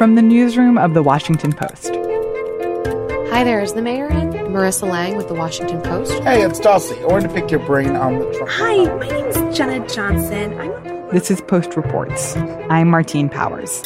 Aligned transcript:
from 0.00 0.14
the 0.14 0.22
newsroom 0.22 0.78
of 0.78 0.94
The 0.94 1.02
Washington 1.02 1.52
Post. 1.52 1.88
Hi 3.30 3.44
there, 3.44 3.60
is 3.60 3.74
the 3.74 3.82
mayor 3.82 4.08
in? 4.08 4.30
Marissa 4.48 4.88
Lang 4.88 5.14
with 5.14 5.28
The 5.28 5.34
Washington 5.34 5.82
Post. 5.82 6.12
Hey, 6.22 6.40
it's 6.42 6.58
Dulcie. 6.58 6.98
I 7.02 7.04
wanted 7.04 7.28
to 7.28 7.34
pick 7.34 7.50
your 7.50 7.60
brain 7.60 7.96
on 7.96 8.18
the 8.18 8.32
Trump. 8.32 8.50
Hi, 8.50 8.76
my 8.96 9.06
name 9.06 9.26
is 9.26 9.58
Jenna 9.58 9.86
Johnson. 9.86 10.58
I'm 10.58 10.70
a- 10.70 11.12
This 11.12 11.30
is 11.30 11.42
Post 11.42 11.76
Reports. 11.76 12.34
I'm 12.70 12.88
Martine 12.88 13.28
Powers. 13.28 13.82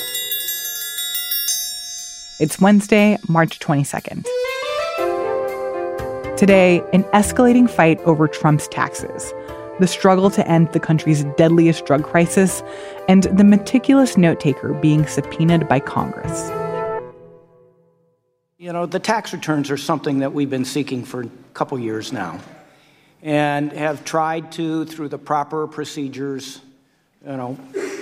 It's 2.39 2.61
Wednesday, 2.61 3.19
March 3.27 3.59
22nd. 3.59 4.25
Today, 6.37 6.81
an 6.93 7.03
escalating 7.13 7.69
fight 7.69 7.99
over 8.03 8.29
Trump's 8.29 8.69
taxes, 8.69 9.35
the 9.81 9.87
struggle 9.87 10.31
to 10.31 10.47
end 10.49 10.73
the 10.73 10.81
country's 10.81 11.25
deadliest 11.37 11.87
drug 11.87 12.05
crisis, 12.05 12.63
and 13.09 13.25
the 13.25 13.45
meticulous 13.45 14.17
note 14.17 14.41
taker 14.41 14.73
being 14.75 15.07
subpoenaed 15.07 15.69
by 15.69 15.81
Congress. 15.81 16.51
You 18.59 18.73
know, 18.73 18.87
the 18.87 18.99
tax 18.99 19.33
returns 19.33 19.71
are 19.71 19.77
something 19.77 20.21
that 20.21 20.33
we've 20.33 20.49
been 20.49 20.65
seeking 20.65 21.05
for 21.05 21.23
a 21.23 21.29
couple 21.53 21.79
years 21.79 22.13
now 22.13 22.41
and 23.25 23.73
have 23.73 24.05
tried 24.05 24.53
to, 24.53 24.85
through 24.85 25.09
the 25.09 25.19
proper 25.19 25.67
procedures, 25.67 26.61
you 27.25 27.37
know, 27.37 27.59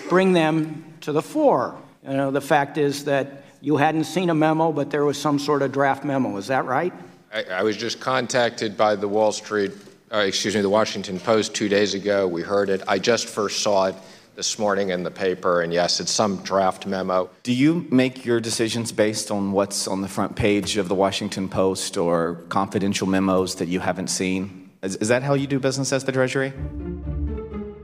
bring 0.08 0.32
them 0.32 0.84
to 1.00 1.12
the 1.12 1.22
fore. 1.22 1.80
You 2.04 2.14
know, 2.14 2.30
the 2.32 2.40
fact 2.40 2.76
is 2.76 3.04
that 3.04 3.44
you 3.60 3.76
hadn't 3.76 4.04
seen 4.04 4.30
a 4.30 4.34
memo, 4.34 4.72
but 4.72 4.90
there 4.90 5.04
was 5.04 5.16
some 5.16 5.38
sort 5.38 5.62
of 5.62 5.70
draft 5.70 6.04
memo. 6.04 6.36
Is 6.36 6.48
that 6.48 6.64
right? 6.64 6.92
I, 7.32 7.44
I 7.44 7.62
was 7.62 7.76
just 7.76 8.00
contacted 8.00 8.76
by 8.76 8.96
the 8.96 9.06
Wall 9.06 9.30
Street, 9.30 9.70
uh, 10.12 10.18
excuse 10.18 10.54
me, 10.54 10.60
the 10.60 10.68
Washington 10.68 11.18
Post 11.18 11.54
two 11.54 11.68
days 11.68 11.94
ago. 11.94 12.28
We 12.28 12.42
heard 12.42 12.68
it. 12.68 12.82
I 12.86 12.98
just 12.98 13.26
first 13.26 13.62
saw 13.62 13.86
it 13.86 13.94
this 14.34 14.58
morning 14.58 14.90
in 14.90 15.02
the 15.02 15.10
paper, 15.10 15.62
and 15.62 15.72
yes, 15.72 16.00
it's 16.00 16.10
some 16.10 16.36
draft 16.42 16.86
memo. 16.86 17.30
Do 17.42 17.52
you 17.52 17.86
make 17.90 18.24
your 18.24 18.40
decisions 18.40 18.92
based 18.92 19.30
on 19.30 19.52
what's 19.52 19.88
on 19.88 20.02
the 20.02 20.08
front 20.08 20.36
page 20.36 20.76
of 20.76 20.88
the 20.88 20.94
Washington 20.94 21.48
Post 21.48 21.96
or 21.96 22.34
confidential 22.48 23.06
memos 23.06 23.56
that 23.56 23.68
you 23.68 23.80
haven't 23.80 24.08
seen? 24.08 24.70
Is, 24.82 24.96
is 24.96 25.08
that 25.08 25.22
how 25.22 25.34
you 25.34 25.46
do 25.46 25.58
business 25.58 25.92
as 25.92 26.04
the 26.04 26.12
Treasury? 26.12 26.52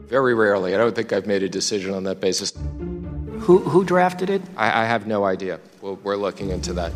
Very 0.07 0.35
rarely. 0.35 0.75
I 0.75 0.79
don't 0.79 0.95
think 0.95 1.13
I've 1.13 1.27
made 1.27 1.43
a 1.43 1.49
decision 1.49 1.95
on 1.95 2.05
that 2.05 2.21
basis. 2.21 2.53
Who, 3.41 3.59
who 3.59 3.85
drafted 3.85 4.31
it? 4.31 4.43
I, 4.57 4.83
I 4.83 4.85
have 4.85 5.07
no 5.07 5.25
idea. 5.25 5.61
We'll, 5.81 5.97
we're 5.97 6.17
looking 6.17 6.51
into 6.51 6.73
that. 6.75 6.93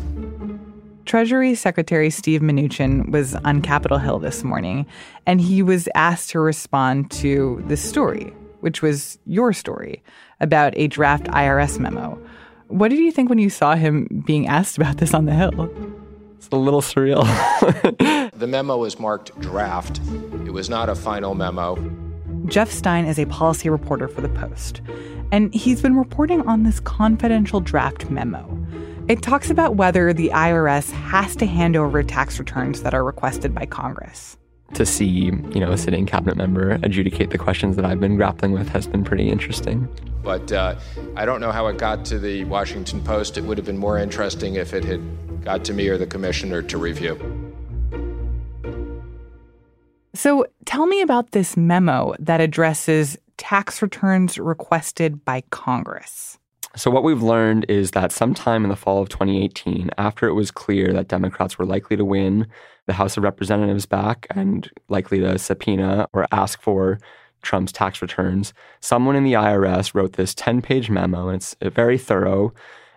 Treasury 1.05 1.53
Secretary 1.53 2.09
Steve 2.09 2.41
Mnuchin 2.41 3.11
was 3.11 3.35
on 3.35 3.61
Capitol 3.61 3.97
Hill 3.97 4.19
this 4.19 4.43
morning, 4.43 4.85
and 5.25 5.41
he 5.41 5.61
was 5.61 5.89
asked 5.95 6.29
to 6.29 6.39
respond 6.39 7.11
to 7.11 7.61
this 7.67 7.81
story, 7.81 8.33
which 8.61 8.81
was 8.81 9.19
your 9.25 9.51
story 9.51 10.01
about 10.39 10.73
a 10.77 10.87
draft 10.87 11.25
IRS 11.25 11.77
memo. 11.77 12.17
What 12.67 12.89
did 12.89 12.99
you 12.99 13.11
think 13.11 13.29
when 13.29 13.37
you 13.37 13.49
saw 13.49 13.75
him 13.75 14.23
being 14.25 14.47
asked 14.47 14.77
about 14.77 14.97
this 14.97 15.13
on 15.13 15.25
the 15.25 15.33
Hill? 15.33 15.69
It's 16.37 16.47
a 16.51 16.55
little 16.55 16.81
surreal. 16.81 17.23
the 18.37 18.47
memo 18.47 18.83
is 18.85 18.97
marked 18.97 19.37
draft. 19.41 19.99
It 20.45 20.53
was 20.53 20.69
not 20.69 20.89
a 20.89 20.95
final 20.95 21.35
memo. 21.35 21.75
Jeff 22.45 22.71
Stein 22.71 23.05
is 23.05 23.19
a 23.19 23.25
policy 23.25 23.69
reporter 23.69 24.07
for 24.07 24.21
The 24.21 24.29
Post, 24.29 24.81
and 25.31 25.53
he's 25.53 25.81
been 25.81 25.95
reporting 25.95 26.47
on 26.47 26.63
this 26.63 26.79
confidential 26.79 27.59
draft 27.59 28.09
memo. 28.09 28.62
It 29.09 29.21
talks 29.21 29.49
about 29.49 29.75
whether 29.75 30.13
the 30.13 30.29
IRS 30.29 30.89
has 30.91 31.35
to 31.35 31.45
hand 31.45 31.75
over 31.75 32.01
tax 32.03 32.39
returns 32.39 32.83
that 32.83 32.93
are 32.93 33.03
requested 33.03 33.53
by 33.53 33.65
Congress. 33.65 34.37
to 34.75 34.85
see, 34.85 35.05
you 35.05 35.59
know, 35.59 35.71
a 35.71 35.77
sitting 35.77 36.05
cabinet 36.05 36.35
member 36.35 36.79
adjudicate 36.81 37.29
the 37.29 37.37
questions 37.37 37.75
that 37.75 37.85
I've 37.85 37.99
been 37.99 38.15
grappling 38.15 38.53
with 38.53 38.69
has 38.69 38.87
been 38.87 39.03
pretty 39.03 39.29
interesting. 39.29 39.87
But 40.23 40.51
uh, 40.51 40.75
I 41.15 41.25
don't 41.25 41.41
know 41.41 41.51
how 41.51 41.67
it 41.67 41.77
got 41.77 42.05
to 42.05 42.17
the 42.17 42.45
Washington 42.45 43.03
Post. 43.03 43.37
It 43.37 43.43
would 43.43 43.57
have 43.57 43.67
been 43.67 43.77
more 43.77 43.99
interesting 43.99 44.55
if 44.55 44.73
it 44.73 44.83
had 44.83 45.01
got 45.43 45.63
to 45.65 45.73
me 45.73 45.89
or 45.89 45.97
the 45.97 46.07
commissioner 46.07 46.61
to 46.63 46.77
review. 46.77 47.19
So 50.15 50.47
tell 50.65 50.85
me 50.85 51.01
about 51.01 51.31
this 51.31 51.57
memo 51.57 52.15
that 52.19 52.39
addresses 52.39 53.17
tax 53.37 53.81
returns 53.81 54.39
requested 54.39 55.25
by 55.25 55.43
Congress. 55.49 56.39
So, 56.75 56.89
what 56.89 57.03
we've 57.03 57.21
learned 57.21 57.67
is 57.69 57.91
that 57.91 58.11
sometime 58.11 58.63
in 58.63 58.69
the 58.69 58.75
fall 58.75 58.99
of 58.99 59.09
2018, 59.09 59.91
after 59.97 60.27
it 60.27 60.33
was 60.33 60.49
clear 60.49 60.91
that 60.93 61.07
Democrats 61.07 61.59
were 61.59 61.65
likely 61.65 61.95
to 61.95 62.03
win 62.03 62.47
the 62.87 62.93
House 62.93 63.15
of 63.15 63.23
Representatives 63.23 63.85
back 63.85 64.25
and 64.31 64.71
likely 64.89 65.19
to 65.19 65.37
subpoena 65.37 66.07
or 66.13 66.25
ask 66.31 66.61
for 66.61 66.97
Trump's 67.43 67.71
tax 67.71 68.01
returns, 68.01 68.53
someone 68.81 69.15
in 69.15 69.23
the 69.23 69.33
IRS 69.33 69.93
wrote 69.93 70.13
this 70.13 70.33
10 70.33 70.63
page 70.63 70.89
memo, 70.89 71.27
and 71.27 71.35
it's 71.35 71.55
very 71.61 71.97
thorough. 71.97 72.53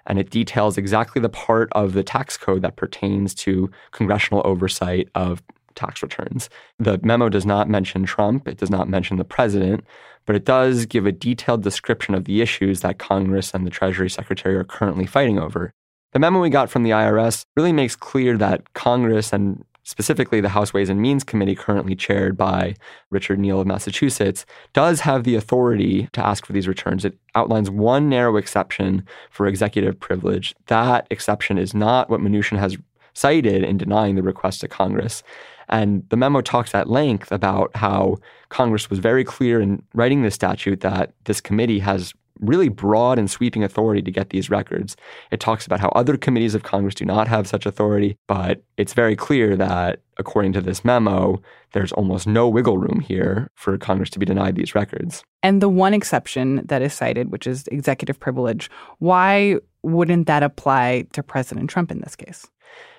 And 0.08 0.20
it 0.20 0.30
details 0.30 0.78
exactly 0.78 1.20
the 1.20 1.28
part 1.28 1.68
of 1.72 1.92
the 1.92 2.04
tax 2.04 2.36
code 2.36 2.62
that 2.62 2.76
pertains 2.76 3.34
to 3.34 3.70
congressional 3.90 4.40
oversight 4.44 5.08
of 5.16 5.42
tax 5.74 6.02
returns. 6.02 6.48
The 6.78 6.98
memo 7.02 7.28
does 7.28 7.44
not 7.44 7.68
mention 7.68 8.04
Trump, 8.04 8.48
it 8.48 8.56
does 8.56 8.70
not 8.70 8.88
mention 8.88 9.16
the 9.16 9.24
president, 9.24 9.84
but 10.26 10.36
it 10.36 10.44
does 10.44 10.86
give 10.86 11.06
a 11.06 11.12
detailed 11.12 11.62
description 11.62 12.14
of 12.14 12.24
the 12.24 12.42
issues 12.42 12.80
that 12.80 12.98
Congress 12.98 13.52
and 13.54 13.66
the 13.66 13.70
Treasury 13.70 14.10
Secretary 14.10 14.56
are 14.56 14.64
currently 14.64 15.06
fighting 15.06 15.38
over. 15.38 15.72
The 16.12 16.18
memo 16.18 16.40
we 16.40 16.50
got 16.50 16.70
from 16.70 16.82
the 16.82 16.90
IRS 16.90 17.42
really 17.56 17.72
makes 17.72 17.96
clear 17.96 18.36
that 18.38 18.72
Congress 18.74 19.32
and 19.32 19.64
specifically 19.86 20.40
the 20.40 20.48
House 20.48 20.74
Ways 20.74 20.88
and 20.88 21.00
Means 21.00 21.22
Committee, 21.22 21.54
currently 21.54 21.94
chaired 21.94 22.36
by 22.36 22.74
Richard 23.10 23.38
Neal 23.38 23.60
of 23.60 23.68
Massachusetts, 23.68 24.44
does 24.72 25.00
have 25.00 25.22
the 25.22 25.36
authority 25.36 26.08
to 26.12 26.26
ask 26.26 26.44
for 26.44 26.52
these 26.52 26.66
returns. 26.66 27.04
It 27.04 27.16
outlines 27.36 27.70
one 27.70 28.08
narrow 28.08 28.36
exception 28.36 29.06
for 29.30 29.46
executive 29.46 29.98
privilege. 30.00 30.56
That 30.66 31.06
exception 31.10 31.56
is 31.56 31.72
not 31.72 32.10
what 32.10 32.20
Mnuchin 32.20 32.58
has 32.58 32.76
cited 33.14 33.62
in 33.62 33.78
denying 33.78 34.16
the 34.16 34.22
request 34.22 34.60
to 34.62 34.68
Congress. 34.68 35.22
And 35.68 36.08
the 36.10 36.16
memo 36.16 36.40
talks 36.40 36.74
at 36.74 36.88
length 36.88 37.32
about 37.32 37.74
how 37.76 38.16
Congress 38.48 38.88
was 38.90 38.98
very 38.98 39.24
clear 39.24 39.60
in 39.60 39.82
writing 39.94 40.22
this 40.22 40.34
statute 40.34 40.80
that 40.80 41.12
this 41.24 41.40
committee 41.40 41.80
has 41.80 42.14
really 42.40 42.68
broad 42.68 43.18
and 43.18 43.30
sweeping 43.30 43.64
authority 43.64 44.02
to 44.02 44.10
get 44.10 44.30
these 44.30 44.50
records. 44.50 44.96
It 45.30 45.40
talks 45.40 45.66
about 45.66 45.80
how 45.80 45.88
other 45.90 46.16
committees 46.16 46.54
of 46.54 46.62
Congress 46.62 46.94
do 46.94 47.04
not 47.04 47.28
have 47.28 47.46
such 47.46 47.66
authority, 47.66 48.16
but 48.26 48.62
it's 48.76 48.92
very 48.92 49.16
clear 49.16 49.56
that, 49.56 50.00
according 50.18 50.52
to 50.54 50.60
this 50.60 50.84
memo, 50.84 51.40
there's 51.72 51.92
almost 51.92 52.26
no 52.26 52.48
wiggle 52.48 52.78
room 52.78 53.00
here 53.00 53.50
for 53.54 53.76
Congress 53.78 54.10
to 54.10 54.18
be 54.18 54.26
denied 54.26 54.56
these 54.56 54.74
records. 54.74 55.24
And 55.42 55.60
the 55.62 55.68
one 55.68 55.94
exception 55.94 56.62
that 56.66 56.82
is 56.82 56.92
cited, 56.92 57.30
which 57.30 57.46
is 57.46 57.66
executive 57.68 58.18
privilege, 58.18 58.70
why 58.98 59.56
wouldn't 59.82 60.26
that 60.26 60.42
apply 60.42 61.06
to 61.12 61.22
President 61.22 61.70
Trump 61.70 61.90
in 61.90 62.00
this 62.00 62.16
case? 62.16 62.46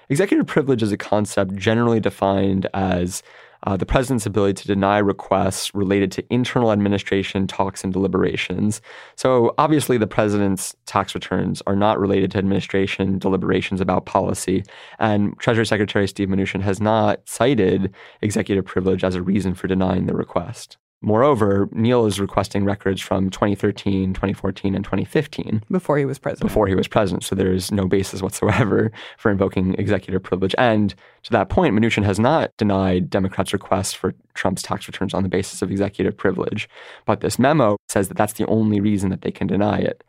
Executive 0.10 0.48
privilege 0.48 0.82
is 0.82 0.92
a 0.92 0.98
concept 0.98 1.56
generally 1.56 2.00
defined 2.00 2.68
as 2.74 3.24
uh, 3.64 3.76
the 3.76 3.86
president's 3.86 4.26
ability 4.26 4.54
to 4.54 4.68
deny 4.68 5.00
requests 5.00 5.74
related 5.76 6.12
to 6.14 6.24
internal 6.34 6.72
administration 6.72 7.48
talks 7.48 7.84
and 7.84 7.92
deliberations. 7.92 8.82
So, 9.16 9.54
obviously, 9.58 9.98
the 9.98 10.08
president's 10.08 10.76
tax 10.86 11.14
returns 11.14 11.62
are 11.68 11.76
not 11.76 12.00
related 12.00 12.32
to 12.32 12.38
administration 12.38 13.20
deliberations 13.20 13.82
about 13.82 14.06
policy. 14.06 14.64
And 15.00 15.38
Treasury 15.40 15.66
Secretary 15.66 16.08
Steve 16.08 16.30
Mnuchin 16.30 16.62
has 16.62 16.80
not 16.80 17.20
cited 17.28 17.94
executive 18.22 18.66
privilege 18.66 19.04
as 19.04 19.16
a 19.16 19.22
reason 19.22 19.56
for 19.56 19.68
denying 19.68 20.06
the 20.06 20.16
request. 20.16 20.78
Moreover, 21.02 21.70
Neal 21.74 22.08
is 22.08 22.20
requesting 22.20 22.66
records 22.66 23.02
from 23.02 23.30
2013, 23.30 24.14
2014, 24.14 24.74
and 24.74 24.84
2015. 24.84 25.64
Before 25.70 25.98
he 25.98 26.06
was 26.06 26.18
president. 26.18 26.50
Before 26.50 26.66
he 26.66 26.74
was 26.74 26.88
president. 26.88 27.24
So 27.24 27.36
there 27.36 27.54
is 27.54 27.72
no 27.72 27.88
basis 27.88 28.22
whatsoever 28.22 28.92
for 29.18 29.30
invoking 29.30 29.76
executive 29.76 30.24
privilege. 30.24 30.56
And 30.58 30.96
to 31.24 31.32
that 31.32 31.50
point, 31.50 31.76
Mnuchin 31.76 32.04
has 32.04 32.20
not 32.20 32.52
denied 32.58 33.12
Democrats' 33.12 33.54
request 33.54 33.96
for 33.96 34.16
Trump's 34.34 34.64
tax 34.64 34.88
returns 34.88 35.14
on 35.14 35.22
the 35.22 35.30
basis 35.30 35.62
of 35.62 35.70
executive 35.70 36.18
privilege. 36.18 36.68
But 37.06 37.22
this 37.22 37.38
memo 37.38 37.78
says 37.90 38.08
that 38.08 38.18
that's 38.18 38.34
the 38.34 38.48
only 38.48 38.80
reason 38.80 39.12
that 39.12 39.22
they 39.22 39.32
can 39.32 39.46
deny 39.46 39.78
it. 39.78 40.04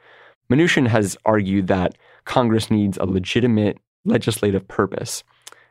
Mnuchin 0.50 0.88
has 0.88 1.18
argued 1.26 1.66
that 1.66 1.98
Congress 2.24 2.70
needs 2.70 2.96
a 2.96 3.04
legitimate 3.04 3.78
legislative 4.06 4.66
purpose 4.68 5.22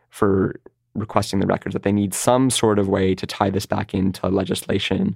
for 0.10 0.60
requesting 0.98 1.40
the 1.40 1.48
records, 1.48 1.74
that 1.74 1.84
they 1.84 1.92
need 1.92 2.14
some 2.14 2.50
sort 2.50 2.80
of 2.80 2.88
way 2.88 3.16
to 3.16 3.26
tie 3.26 3.50
this 3.50 3.66
back 3.66 3.94
into 3.94 4.28
legislation 4.28 5.16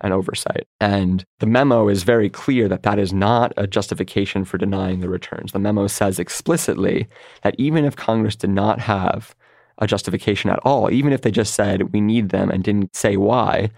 and 0.00 0.12
oversight. 0.12 0.66
And 0.80 1.24
the 1.38 1.46
memo 1.46 1.88
is 1.88 2.02
very 2.02 2.30
clear 2.30 2.68
that 2.68 2.82
that 2.84 2.98
is 2.98 3.12
not 3.12 3.52
a 3.56 3.66
justification 3.66 4.44
for 4.44 4.58
denying 4.58 5.00
the 5.00 5.08
returns. 5.08 5.52
The 5.52 5.58
memo 5.58 5.86
says 5.86 6.18
explicitly 6.18 7.06
that 7.42 7.54
even 7.58 7.84
if 7.84 7.96
Congress 7.96 8.36
did 8.36 8.50
not 8.50 8.80
have 8.80 9.34
a 9.78 9.86
justification 9.86 10.50
at 10.50 10.58
all, 10.60 10.90
even 10.90 11.12
if 11.12 11.22
they 11.22 11.30
just 11.30 11.54
said 11.54 11.92
we 11.92 12.00
need 12.00 12.30
them 12.30 12.50
and 12.50 12.64
didn't 12.64 12.94
say 12.94 13.16
why, 13.16 13.70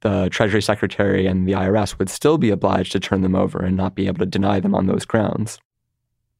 the 0.00 0.28
Treasury 0.30 0.62
Secretary 0.62 1.26
and 1.26 1.46
the 1.46 1.52
IRS 1.52 1.98
would 1.98 2.10
still 2.10 2.38
be 2.38 2.50
obliged 2.50 2.92
to 2.92 3.00
turn 3.00 3.22
them 3.22 3.36
over 3.36 3.60
and 3.60 3.76
not 3.76 3.94
be 3.94 4.08
able 4.08 4.18
to 4.18 4.26
deny 4.26 4.58
them 4.58 4.74
on 4.74 4.86
those 4.86 5.04
grounds. 5.04 5.60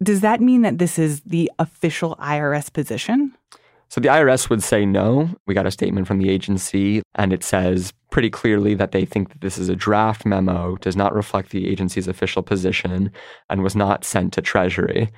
Does 0.03 0.21
that 0.21 0.41
mean 0.41 0.63
that 0.63 0.79
this 0.79 0.99
is 0.99 1.21
the 1.21 1.51
official 1.61 2.17
IRS 2.17 2.73
position? 2.73 3.37
So 3.93 4.01
the 4.01 4.09
IRS 4.09 4.49
would 4.49 4.63
say 4.63 4.87
no. 4.87 5.29
We 5.47 5.53
got 5.53 5.67
a 5.67 5.71
statement 5.71 6.07
from 6.07 6.17
the 6.17 6.31
agency, 6.31 7.03
and 7.15 7.31
it 7.31 7.45
says 7.45 7.93
pretty 8.11 8.31
clearly 8.31 8.73
that 8.73 8.93
they 8.93 9.05
think 9.05 9.29
that 9.29 9.43
this 9.43 9.59
is 9.59 9.69
a 9.69 9.77
draft 9.77 10.25
memo, 10.25 10.77
does 10.77 10.97
not 10.97 11.15
reflect 11.15 11.51
the 11.51 11.69
agency's 11.69 12.09
official 12.09 12.43
position, 12.43 13.13
and 13.51 13.63
was 13.63 13.77
not 13.77 14.07
sent 14.07 14.33
to 14.33 14.41
Treasury. 14.41 15.11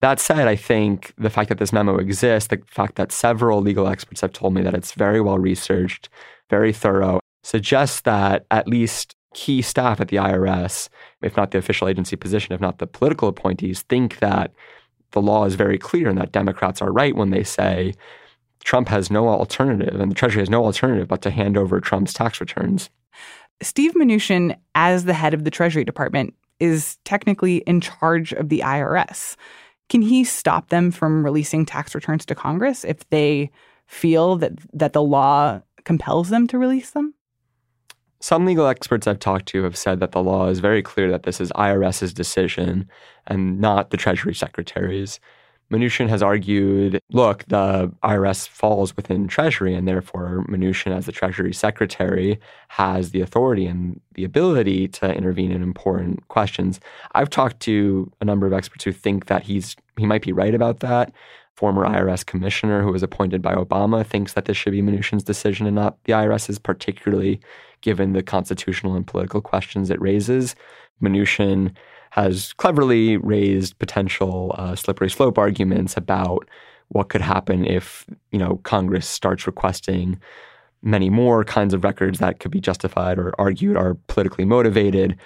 That 0.00 0.20
said, 0.20 0.46
I 0.46 0.54
think 0.54 1.12
the 1.18 1.28
fact 1.28 1.48
that 1.48 1.58
this 1.58 1.72
memo 1.72 1.96
exists, 1.96 2.46
the 2.46 2.62
fact 2.68 2.94
that 2.94 3.10
several 3.10 3.60
legal 3.62 3.88
experts 3.88 4.20
have 4.20 4.32
told 4.32 4.54
me 4.54 4.62
that 4.62 4.74
it's 4.74 4.92
very 4.92 5.20
well 5.20 5.38
researched, 5.38 6.08
very 6.50 6.72
thorough, 6.72 7.18
suggests 7.42 8.02
that 8.02 8.46
at 8.52 8.68
least 8.68 9.16
key 9.34 9.60
staff 9.60 10.00
at 10.00 10.06
the 10.06 10.18
IRS, 10.18 10.88
if 11.20 11.36
not 11.36 11.50
the 11.50 11.58
official 11.58 11.88
agency 11.88 12.14
position, 12.14 12.54
if 12.54 12.60
not 12.60 12.78
the 12.78 12.86
political 12.86 13.26
appointees, 13.26 13.82
think 13.82 14.20
that 14.20 14.52
the 15.10 15.20
law 15.20 15.46
is 15.46 15.56
very 15.56 15.78
clear 15.78 16.08
and 16.08 16.18
that 16.18 16.30
Democrats 16.30 16.80
are 16.80 16.92
right 16.92 17.16
when 17.16 17.30
they 17.30 17.42
say 17.42 17.92
Trump 18.64 18.88
has 18.88 19.10
no 19.10 19.28
alternative 19.28 20.00
and 20.00 20.10
the 20.10 20.14
Treasury 20.14 20.42
has 20.42 20.50
no 20.50 20.64
alternative 20.64 21.08
but 21.08 21.22
to 21.22 21.30
hand 21.30 21.56
over 21.56 21.80
Trump's 21.80 22.12
tax 22.12 22.40
returns. 22.40 22.90
Steve 23.62 23.92
Mnuchin, 23.94 24.56
as 24.74 25.04
the 25.04 25.14
head 25.14 25.34
of 25.34 25.44
the 25.44 25.50
Treasury 25.50 25.84
Department, 25.84 26.34
is 26.60 26.98
technically 27.04 27.58
in 27.58 27.80
charge 27.80 28.32
of 28.32 28.48
the 28.48 28.60
IRS. 28.60 29.36
Can 29.88 30.02
he 30.02 30.24
stop 30.24 30.68
them 30.68 30.90
from 30.90 31.24
releasing 31.24 31.66
tax 31.66 31.94
returns 31.94 32.24
to 32.26 32.34
Congress 32.34 32.84
if 32.84 33.08
they 33.10 33.50
feel 33.86 34.36
that 34.36 34.52
that 34.72 34.92
the 34.92 35.02
law 35.02 35.60
compels 35.84 36.28
them 36.28 36.46
to 36.46 36.58
release 36.58 36.90
them? 36.90 37.14
Some 38.20 38.44
legal 38.44 38.66
experts 38.66 39.06
I've 39.06 39.18
talked 39.18 39.46
to 39.46 39.64
have 39.64 39.76
said 39.76 39.98
that 40.00 40.12
the 40.12 40.22
law 40.22 40.48
is 40.48 40.60
very 40.60 40.82
clear 40.82 41.10
that 41.10 41.22
this 41.22 41.40
is 41.40 41.50
IRS's 41.52 42.12
decision 42.12 42.88
and 43.26 43.58
not 43.58 43.90
the 43.90 43.96
Treasury 43.96 44.34
Secretary's. 44.34 45.18
Mnuchin 45.70 46.08
has 46.08 46.22
argued, 46.22 47.00
look, 47.12 47.44
the 47.46 47.92
IRS 48.02 48.48
falls 48.48 48.96
within 48.96 49.28
Treasury, 49.28 49.74
and 49.74 49.86
therefore 49.86 50.44
Mnuchin, 50.48 50.96
as 50.96 51.06
the 51.06 51.12
Treasury 51.12 51.52
Secretary, 51.52 52.40
has 52.68 53.12
the 53.12 53.20
authority 53.20 53.66
and 53.66 54.00
the 54.14 54.24
ability 54.24 54.88
to 54.88 55.14
intervene 55.14 55.52
in 55.52 55.62
important 55.62 56.26
questions. 56.26 56.80
I've 57.12 57.30
talked 57.30 57.60
to 57.60 58.10
a 58.20 58.24
number 58.24 58.46
of 58.46 58.52
experts 58.52 58.82
who 58.82 58.92
think 58.92 59.26
that 59.26 59.44
he's 59.44 59.76
he 59.96 60.06
might 60.06 60.22
be 60.22 60.32
right 60.32 60.54
about 60.54 60.80
that. 60.80 61.12
Former 61.54 61.86
IRS 61.86 62.24
commissioner 62.24 62.82
who 62.82 62.90
was 62.90 63.02
appointed 63.02 63.42
by 63.42 63.54
Obama 63.54 64.04
thinks 64.04 64.32
that 64.32 64.46
this 64.46 64.56
should 64.56 64.72
be 64.72 64.82
Mnuchin's 64.82 65.22
decision 65.22 65.66
and 65.66 65.76
not 65.76 66.02
the 66.04 66.14
IRS's, 66.14 66.58
particularly 66.58 67.38
given 67.82 68.12
the 68.12 68.22
constitutional 68.22 68.94
and 68.94 69.06
political 69.06 69.40
questions 69.40 69.90
it 69.90 70.00
raises. 70.00 70.56
Mnuchin 71.02 71.76
has 72.10 72.52
cleverly 72.54 73.16
raised 73.16 73.78
potential 73.78 74.54
uh, 74.58 74.74
slippery 74.76 75.10
slope 75.10 75.38
arguments 75.38 75.96
about 75.96 76.48
what 76.88 77.08
could 77.08 77.20
happen 77.20 77.64
if 77.64 78.04
you 78.32 78.38
know 78.38 78.56
Congress 78.64 79.06
starts 79.06 79.46
requesting 79.46 80.20
many 80.82 81.10
more 81.10 81.44
kinds 81.44 81.74
of 81.74 81.84
records 81.84 82.18
that 82.18 82.40
could 82.40 82.50
be 82.50 82.60
justified 82.60 83.18
or 83.18 83.32
argued 83.38 83.76
are 83.76 83.94
politically 84.06 84.44
motivated. 84.44 85.16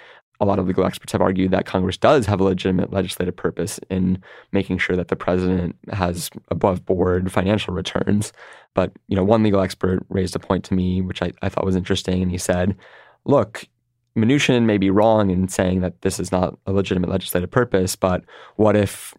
A 0.41 0.45
lot 0.45 0.59
of 0.59 0.67
legal 0.67 0.85
experts 0.85 1.13
have 1.13 1.21
argued 1.21 1.51
that 1.51 1.65
Congress 1.65 1.97
does 1.97 2.25
have 2.25 2.41
a 2.41 2.43
legitimate 2.43 2.91
legislative 2.91 3.37
purpose 3.37 3.79
in 3.89 4.21
making 4.51 4.79
sure 4.79 4.97
that 4.97 5.07
the 5.07 5.15
president 5.15 5.77
has 5.93 6.29
above 6.49 6.85
board 6.85 7.31
financial 7.31 7.73
returns. 7.73 8.33
But 8.73 8.91
you 9.07 9.15
know, 9.15 9.23
one 9.23 9.43
legal 9.43 9.61
expert 9.61 10.05
raised 10.09 10.35
a 10.35 10.39
point 10.39 10.65
to 10.65 10.73
me 10.73 11.01
which 11.01 11.21
I, 11.21 11.31
I 11.41 11.49
thought 11.49 11.65
was 11.65 11.77
interesting, 11.77 12.21
and 12.21 12.29
he 12.29 12.37
said, 12.37 12.75
"Look, 13.23 13.65
Mnuchin 14.17 14.63
may 14.63 14.77
be 14.77 14.89
wrong 14.89 15.29
in 15.29 15.47
saying 15.47 15.81
that 15.81 16.01
this 16.01 16.19
is 16.19 16.31
not 16.31 16.57
a 16.65 16.71
legitimate 16.71 17.09
legislative 17.09 17.51
purpose, 17.51 17.95
but 17.95 18.23
what 18.55 18.75
if 18.75 19.13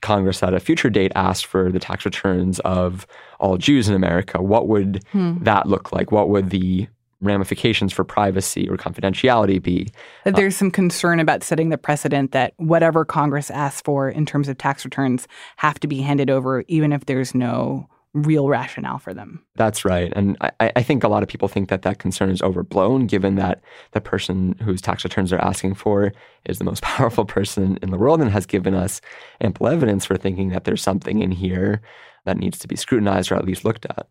Congress 0.00 0.42
at 0.42 0.54
a 0.54 0.60
future 0.60 0.90
date 0.90 1.12
asked 1.14 1.46
for 1.46 1.70
the 1.70 1.78
tax 1.78 2.04
returns 2.04 2.58
of 2.60 3.06
all 3.38 3.56
Jews 3.56 3.88
in 3.88 3.94
America? 3.94 4.42
What 4.42 4.68
would 4.68 5.04
hmm. 5.12 5.42
that 5.44 5.66
look 5.66 5.92
like? 5.92 6.10
What 6.10 6.28
would 6.30 6.50
the 6.50 6.88
ramifications 7.20 7.92
for 7.92 8.02
privacy 8.02 8.68
or 8.68 8.76
confidentiality 8.76 9.62
be? 9.62 9.88
That 10.24 10.36
there's 10.36 10.56
uh, 10.56 10.58
some 10.58 10.70
concern 10.70 11.20
about 11.20 11.44
setting 11.44 11.68
the 11.68 11.78
precedent 11.78 12.32
that 12.32 12.54
whatever 12.56 13.04
Congress 13.04 13.50
asks 13.50 13.82
for 13.82 14.08
in 14.08 14.26
terms 14.26 14.48
of 14.48 14.58
tax 14.58 14.84
returns 14.84 15.28
have 15.56 15.78
to 15.80 15.86
be 15.86 16.00
handed 16.00 16.30
over, 16.30 16.64
even 16.66 16.92
if 16.92 17.06
there's 17.06 17.34
no 17.34 17.88
real 18.12 18.48
rationale 18.48 18.98
for 18.98 19.14
them. 19.14 19.44
That's 19.54 19.84
right. 19.84 20.12
And 20.16 20.36
I, 20.40 20.72
I, 20.74 20.82
think 20.82 21.04
a 21.04 21.08
lot 21.08 21.22
of 21.22 21.28
people 21.28 21.46
think 21.46 21.68
that 21.68 21.82
that 21.82 22.00
concern 22.00 22.30
is 22.30 22.42
overblown, 22.42 23.06
given 23.06 23.36
that 23.36 23.62
the 23.92 24.00
person 24.00 24.56
whose 24.62 24.80
tax 24.80 25.04
returns 25.04 25.30
they're 25.30 25.44
asking 25.44 25.74
for 25.74 26.12
is 26.44 26.58
the 26.58 26.64
most 26.64 26.82
powerful 26.82 27.24
person 27.24 27.78
in 27.82 27.90
the 27.90 27.98
world 27.98 28.20
and 28.20 28.30
has 28.30 28.46
given 28.46 28.74
us 28.74 29.00
ample 29.40 29.68
evidence 29.68 30.04
for 30.04 30.16
thinking 30.16 30.48
that 30.48 30.64
there's 30.64 30.82
something 30.82 31.22
in 31.22 31.30
here 31.30 31.80
that 32.24 32.36
needs 32.36 32.58
to 32.58 32.68
be 32.68 32.76
scrutinized 32.76 33.30
or 33.30 33.36
at 33.36 33.44
least 33.44 33.64
looked 33.64 33.86
at. 33.86 34.08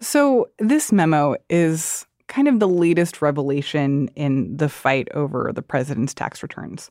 So, 0.00 0.50
this 0.58 0.92
memo 0.92 1.34
is 1.48 2.06
kind 2.28 2.46
of 2.46 2.60
the 2.60 2.68
latest 2.68 3.22
revelation 3.22 4.08
in 4.14 4.56
the 4.56 4.68
fight 4.68 5.08
over 5.14 5.50
the 5.52 5.62
president's 5.62 6.14
tax 6.14 6.42
returns. 6.42 6.90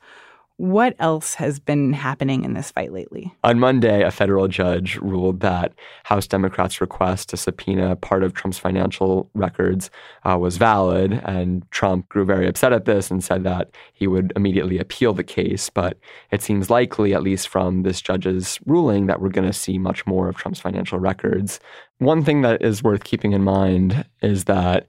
What 0.57 0.95
else 0.97 1.35
has 1.35 1.59
been 1.59 1.93
happening 1.93 2.43
in 2.43 2.55
this 2.55 2.71
fight 2.71 2.91
lately? 2.91 3.31
On 3.43 3.59
Monday, 3.59 4.01
a 4.01 4.09
federal 4.09 4.47
judge 4.47 4.95
ruled 4.97 5.41
that 5.41 5.71
House 6.03 6.25
Democrats' 6.25 6.81
request 6.81 7.29
to 7.29 7.37
subpoena 7.37 7.95
part 7.95 8.23
of 8.23 8.33
Trump's 8.33 8.57
financial 8.57 9.29
records 9.35 9.91
uh, 10.23 10.35
was 10.39 10.57
valid. 10.57 11.21
And 11.25 11.69
Trump 11.69 12.09
grew 12.09 12.25
very 12.25 12.47
upset 12.47 12.73
at 12.73 12.85
this 12.85 13.11
and 13.11 13.23
said 13.23 13.43
that 13.43 13.69
he 13.93 14.07
would 14.07 14.33
immediately 14.35 14.79
appeal 14.79 15.13
the 15.13 15.23
case. 15.23 15.69
But 15.69 15.99
it 16.31 16.41
seems 16.41 16.71
likely, 16.71 17.13
at 17.13 17.21
least 17.21 17.49
from 17.49 17.83
this 17.83 18.01
judge's 18.01 18.57
ruling, 18.65 19.05
that 19.05 19.21
we're 19.21 19.29
going 19.29 19.47
to 19.47 19.53
see 19.53 19.77
much 19.77 20.07
more 20.07 20.27
of 20.27 20.37
Trump's 20.37 20.59
financial 20.59 20.97
records. 20.97 21.59
One 21.99 22.23
thing 22.23 22.41
that 22.41 22.63
is 22.63 22.81
worth 22.81 23.03
keeping 23.03 23.33
in 23.33 23.43
mind 23.43 24.05
is 24.23 24.45
that 24.45 24.87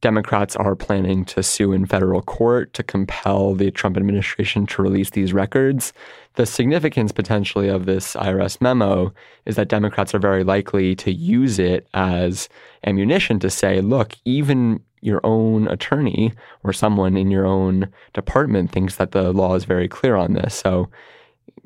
Democrats 0.00 0.54
are 0.54 0.76
planning 0.76 1.24
to 1.24 1.42
sue 1.42 1.72
in 1.72 1.84
federal 1.84 2.22
court 2.22 2.72
to 2.74 2.82
compel 2.82 3.54
the 3.54 3.70
Trump 3.70 3.96
administration 3.96 4.66
to 4.66 4.82
release 4.82 5.10
these 5.10 5.32
records. 5.32 5.92
The 6.34 6.46
significance 6.46 7.10
potentially 7.10 7.68
of 7.68 7.86
this 7.86 8.14
IRS 8.14 8.60
memo 8.60 9.12
is 9.44 9.56
that 9.56 9.68
Democrats 9.68 10.14
are 10.14 10.20
very 10.20 10.44
likely 10.44 10.94
to 10.96 11.12
use 11.12 11.58
it 11.58 11.88
as 11.94 12.48
ammunition 12.86 13.40
to 13.40 13.50
say, 13.50 13.80
look, 13.80 14.14
even 14.24 14.80
your 15.00 15.20
own 15.24 15.68
attorney 15.68 16.32
or 16.62 16.72
someone 16.72 17.16
in 17.16 17.30
your 17.30 17.46
own 17.46 17.88
department 18.12 18.70
thinks 18.70 18.96
that 18.96 19.12
the 19.12 19.32
law 19.32 19.54
is 19.54 19.64
very 19.64 19.88
clear 19.88 20.16
on 20.16 20.34
this. 20.34 20.54
So 20.54 20.88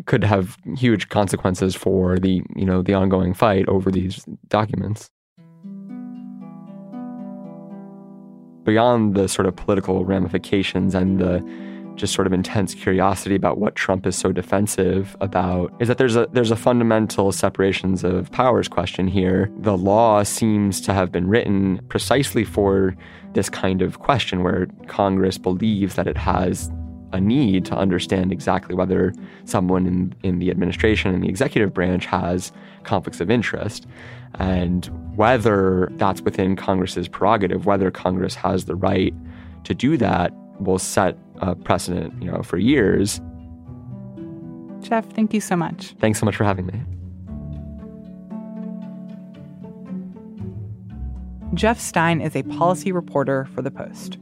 could 0.07 0.25
have 0.25 0.57
huge 0.77 1.09
consequences 1.09 1.75
for 1.75 2.19
the, 2.19 2.43
you 2.57 2.65
know, 2.65 2.83
the 2.83 2.95
ongoing 2.95 3.35
fight 3.35 3.69
over 3.69 3.91
these 3.91 4.25
documents. 4.49 5.11
Beyond 8.65 9.15
the 9.15 9.29
sort 9.29 9.47
of 9.47 9.57
political 9.57 10.05
ramifications 10.05 10.95
and 10.95 11.19
the 11.19 11.43
just 11.97 12.15
sort 12.15 12.27
of 12.27 12.33
intense 12.33 12.75
curiosity 12.75 13.35
about 13.35 13.59
what 13.59 13.75
Trump 13.75 14.07
is 14.07 14.17
so 14.17 14.33
defensive 14.33 15.17
about 15.21 15.73
is 15.81 15.89
that 15.89 15.99
there's 15.99 16.17
a 16.17 16.27
there's 16.33 16.51
a 16.51 16.57
fundamental 16.57 17.33
separations 17.33 18.05
of 18.05 18.31
powers 18.33 18.69
question 18.69 19.07
here. 19.07 19.51
The 19.59 19.77
law 19.77 20.23
seems 20.23 20.81
to 20.83 20.95
have 20.95 21.13
been 21.13 21.29
written 21.29 21.81
precisely 21.89 22.45
for 22.45 22.97
this 23.35 23.49
kind 23.49 23.83
of 23.83 23.99
question 23.99 24.43
where 24.43 24.69
Congress 24.87 25.39
believes 25.39 25.95
that 25.95 26.07
it 26.07 26.17
has 26.17 26.71
a 27.13 27.21
need 27.21 27.65
to 27.67 27.77
understand 27.77 28.33
exactly 28.33 28.75
whether 28.75 29.13
someone 29.45 29.87
in, 29.87 30.15
in 30.23 30.39
the 30.39 30.51
administration 30.51 31.15
and 31.15 31.23
the 31.23 31.29
executive 31.29 31.73
branch 31.73 32.07
has 32.07 32.53
conflicts 32.85 33.21
of 33.21 33.31
interest 33.31 33.87
and 34.39 34.87
whether 35.17 35.91
that's 35.97 36.23
within 36.23 36.57
Congress's 36.57 37.09
prerogative, 37.09 37.67
whether 37.67 37.91
Congress 37.91 38.35
has 38.35 38.65
the 38.65 38.75
right 38.75 39.15
to 39.65 39.75
do 39.75 39.97
that, 39.99 40.33
will 40.59 40.79
set 40.79 41.19
a 41.37 41.55
precedent, 41.55 42.15
you 42.23 42.31
know, 42.31 42.43
for 42.43 42.57
years. 42.57 43.21
Jeff, 44.81 45.09
thank 45.11 45.35
you 45.35 45.41
so 45.41 45.57
much. 45.57 45.95
Thanks 46.01 46.19
so 46.19 46.27
much 46.27 46.37
for 46.37 46.45
having 46.45 46.67
me. 46.67 46.81
Jeff 51.55 51.79
Stein 51.79 52.21
is 52.23 52.35
a 52.35 52.43
policy 52.45 52.93
reporter 52.93 53.45
for 53.55 53.61
The 53.61 53.71
Post. 53.71 54.17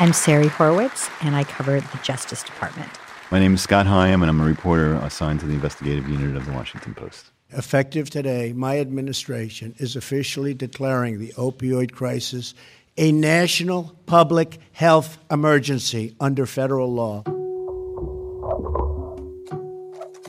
I'm 0.00 0.12
Sari 0.12 0.46
Horowitz, 0.46 1.10
and 1.22 1.34
I 1.34 1.42
cover 1.42 1.80
the 1.80 2.00
Justice 2.04 2.44
Department. 2.44 2.88
My 3.32 3.40
name 3.40 3.54
is 3.54 3.62
Scott 3.62 3.84
Higham, 3.84 4.22
and 4.22 4.30
I'm 4.30 4.40
a 4.40 4.44
reporter 4.44 4.94
assigned 4.94 5.40
to 5.40 5.46
the 5.46 5.54
investigative 5.54 6.08
unit 6.08 6.36
of 6.36 6.46
the 6.46 6.52
Washington 6.52 6.94
Post. 6.94 7.32
Effective 7.50 8.08
today, 8.08 8.52
my 8.52 8.78
administration 8.78 9.74
is 9.78 9.96
officially 9.96 10.54
declaring 10.54 11.18
the 11.18 11.32
opioid 11.36 11.90
crisis 11.90 12.54
a 12.96 13.10
national 13.10 13.92
public 14.06 14.58
health 14.70 15.18
emergency 15.32 16.14
under 16.20 16.46
federal 16.46 16.92
law. 16.92 17.22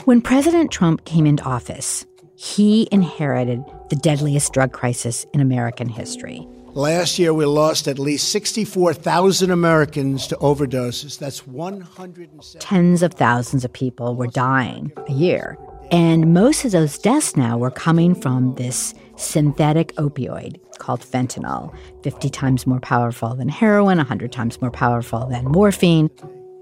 When 0.05 0.19
President 0.21 0.71
Trump 0.71 1.05
came 1.05 1.27
into 1.27 1.43
office, 1.43 2.07
he 2.35 2.87
inherited 2.91 3.63
the 3.91 3.97
deadliest 3.97 4.51
drug 4.51 4.71
crisis 4.71 5.27
in 5.31 5.41
American 5.41 5.89
history. 5.89 6.47
Last 6.79 7.19
year, 7.19 7.33
we 7.33 7.43
lost 7.43 7.89
at 7.89 7.99
least 7.99 8.31
64,000 8.31 9.51
Americans 9.51 10.27
to 10.27 10.37
overdoses. 10.37 11.19
That's 11.19 11.45
100. 11.45 12.29
Tens 12.59 13.03
of 13.03 13.15
thousands 13.15 13.65
of 13.65 13.73
people 13.73 14.15
were 14.15 14.27
dying 14.27 14.89
a 15.09 15.11
year. 15.11 15.57
And 15.91 16.33
most 16.33 16.63
of 16.63 16.71
those 16.71 16.97
deaths 16.97 17.35
now 17.35 17.57
were 17.57 17.69
coming 17.69 18.15
from 18.15 18.55
this 18.55 18.93
synthetic 19.17 19.93
opioid 19.95 20.57
called 20.77 21.01
fentanyl, 21.01 21.75
50 22.01 22.29
times 22.29 22.65
more 22.65 22.79
powerful 22.79 23.35
than 23.35 23.49
heroin, 23.49 23.97
100 23.97 24.31
times 24.31 24.61
more 24.61 24.71
powerful 24.71 25.27
than 25.27 25.43
morphine. 25.51 26.09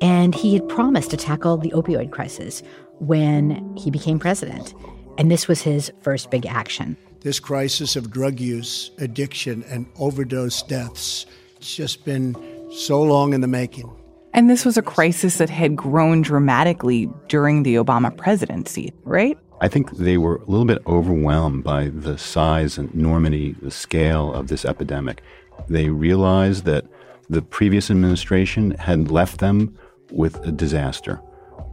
And 0.01 0.33
he 0.33 0.55
had 0.55 0.67
promised 0.67 1.11
to 1.11 1.17
tackle 1.17 1.57
the 1.57 1.69
opioid 1.69 2.09
crisis 2.09 2.63
when 2.97 3.71
he 3.77 3.91
became 3.91 4.17
president. 4.17 4.73
And 5.19 5.29
this 5.29 5.47
was 5.47 5.61
his 5.61 5.91
first 6.01 6.31
big 6.31 6.47
action. 6.47 6.97
This 7.27 7.41
crisis 7.41 7.97
of 7.97 8.09
drug 8.09 8.39
use, 8.39 8.89
addiction, 8.99 9.65
and 9.67 9.85
overdose 9.99 10.63
deaths, 10.63 11.25
it's 11.57 11.75
just 11.75 12.05
been 12.05 12.37
so 12.71 13.03
long 13.03 13.33
in 13.33 13.41
the 13.41 13.49
making. 13.49 13.93
And 14.33 14.49
this 14.49 14.63
was 14.63 14.77
a 14.77 14.81
crisis 14.81 15.35
that 15.35 15.49
had 15.49 15.75
grown 15.75 16.21
dramatically 16.21 17.09
during 17.27 17.63
the 17.63 17.75
Obama 17.75 18.15
presidency, 18.15 18.93
right? 19.03 19.37
I 19.59 19.67
think 19.67 19.97
they 19.97 20.17
were 20.17 20.37
a 20.37 20.45
little 20.45 20.63
bit 20.63 20.81
overwhelmed 20.87 21.65
by 21.65 21.89
the 21.89 22.17
size 22.17 22.77
and 22.77 22.89
enormity, 22.93 23.57
the 23.61 23.71
scale 23.71 24.31
of 24.31 24.47
this 24.47 24.63
epidemic. 24.63 25.21
They 25.67 25.89
realized 25.89 26.63
that 26.63 26.85
the 27.29 27.41
previous 27.41 27.91
administration 27.91 28.71
had 28.71 29.11
left 29.11 29.41
them 29.41 29.77
with 30.11 30.37
a 30.47 30.51
disaster 30.53 31.19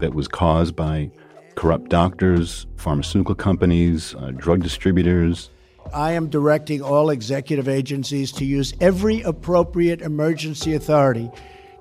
that 0.00 0.14
was 0.14 0.26
caused 0.26 0.74
by 0.74 1.12
corrupt 1.54 1.90
doctors, 1.90 2.66
pharmaceutical 2.76 3.34
companies, 3.34 4.14
uh, 4.16 4.32
drug 4.32 4.62
distributors. 4.62 5.50
I 5.92 6.12
am 6.12 6.28
directing 6.28 6.82
all 6.82 7.10
executive 7.10 7.68
agencies 7.68 8.32
to 8.32 8.44
use 8.44 8.74
every 8.80 9.22
appropriate 9.22 10.00
emergency 10.00 10.74
authority 10.74 11.30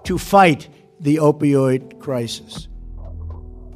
to 0.04 0.18
fight 0.18 0.68
the 1.00 1.18
opioid 1.18 2.00
crisis. 2.00 2.68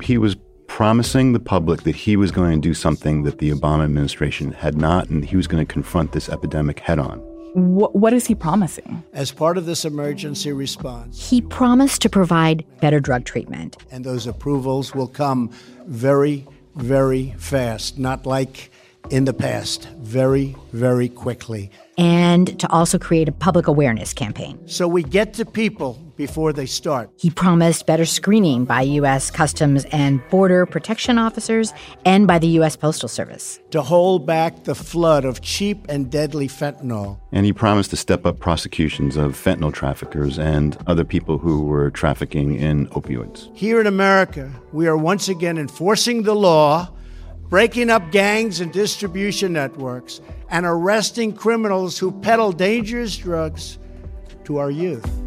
He 0.01 0.17
was 0.17 0.35
promising 0.67 1.33
the 1.33 1.39
public 1.39 1.83
that 1.83 1.95
he 1.95 2.15
was 2.15 2.31
going 2.31 2.61
to 2.61 2.67
do 2.67 2.73
something 2.73 3.23
that 3.23 3.39
the 3.39 3.51
Obama 3.51 3.83
administration 3.85 4.51
had 4.51 4.77
not, 4.77 5.09
and 5.09 5.25
he 5.25 5.35
was 5.35 5.47
going 5.47 5.65
to 5.65 5.73
confront 5.73 6.11
this 6.11 6.29
epidemic 6.29 6.79
head 6.79 6.99
on. 6.99 7.26
What, 7.53 7.95
what 7.95 8.13
is 8.13 8.27
he 8.27 8.35
promising? 8.35 9.03
As 9.13 9.31
part 9.31 9.57
of 9.57 9.65
this 9.65 9.85
emergency 9.85 10.51
response, 10.51 11.29
he 11.29 11.41
promised 11.41 12.01
to 12.03 12.09
provide 12.09 12.65
better 12.81 12.99
drug 12.99 13.25
treatment. 13.25 13.77
And 13.91 14.03
those 14.03 14.27
approvals 14.27 14.93
will 14.93 15.07
come 15.07 15.51
very, 15.85 16.45
very 16.75 17.33
fast, 17.37 17.97
not 17.97 18.25
like 18.25 18.71
in 19.09 19.25
the 19.25 19.33
past, 19.33 19.87
very, 19.99 20.55
very 20.73 21.09
quickly. 21.09 21.71
And 21.97 22.59
to 22.59 22.69
also 22.69 22.99
create 22.99 23.27
a 23.27 23.31
public 23.31 23.67
awareness 23.67 24.13
campaign. 24.13 24.59
So 24.67 24.87
we 24.87 25.03
get 25.03 25.33
to 25.35 25.45
people 25.45 26.06
before 26.17 26.51
they 26.51 26.65
start. 26.65 27.09
He 27.17 27.29
promised 27.29 27.85
better 27.85 28.05
screening 28.05 28.65
by 28.65 28.81
U.S. 28.81 29.31
Customs 29.31 29.85
and 29.91 30.27
Border 30.29 30.65
Protection 30.65 31.17
officers 31.17 31.71
and 32.03 32.27
by 32.27 32.39
the 32.39 32.47
U.S. 32.59 32.75
Postal 32.75 33.07
Service. 33.07 33.59
To 33.71 33.81
hold 33.81 34.25
back 34.25 34.65
the 34.65 34.75
flood 34.75 35.23
of 35.23 35.41
cheap 35.41 35.85
and 35.87 36.11
deadly 36.11 36.47
fentanyl. 36.47 37.19
And 37.31 37.45
he 37.45 37.53
promised 37.53 37.91
to 37.91 37.95
step 37.95 38.25
up 38.25 38.39
prosecutions 38.39 39.15
of 39.15 39.33
fentanyl 39.33 39.73
traffickers 39.73 40.37
and 40.37 40.77
other 40.87 41.05
people 41.05 41.37
who 41.37 41.63
were 41.63 41.91
trafficking 41.91 42.55
in 42.55 42.87
opioids. 42.87 43.55
Here 43.55 43.79
in 43.79 43.87
America, 43.87 44.51
we 44.73 44.87
are 44.87 44.97
once 44.97 45.29
again 45.29 45.57
enforcing 45.57 46.23
the 46.23 46.35
law, 46.35 46.89
breaking 47.49 47.89
up 47.89 48.11
gangs 48.11 48.59
and 48.59 48.73
distribution 48.73 49.53
networks, 49.53 50.19
and 50.49 50.65
arresting 50.65 51.33
criminals 51.33 51.97
who 51.97 52.11
peddle 52.11 52.51
dangerous 52.51 53.15
drugs 53.15 53.77
to 54.45 54.57
our 54.57 54.71
youth. 54.71 55.26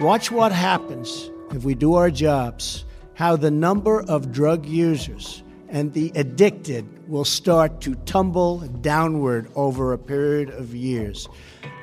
Watch 0.00 0.30
what 0.30 0.52
happens 0.52 1.28
if 1.50 1.64
we 1.64 1.74
do 1.74 1.94
our 1.94 2.08
jobs, 2.08 2.84
how 3.14 3.34
the 3.34 3.50
number 3.50 4.02
of 4.02 4.30
drug 4.30 4.64
users 4.64 5.42
and 5.68 5.92
the 5.92 6.12
addicted 6.14 6.86
will 7.08 7.24
start 7.24 7.80
to 7.80 7.96
tumble 8.06 8.60
downward 8.80 9.50
over 9.56 9.92
a 9.92 9.98
period 9.98 10.50
of 10.50 10.72
years. 10.72 11.28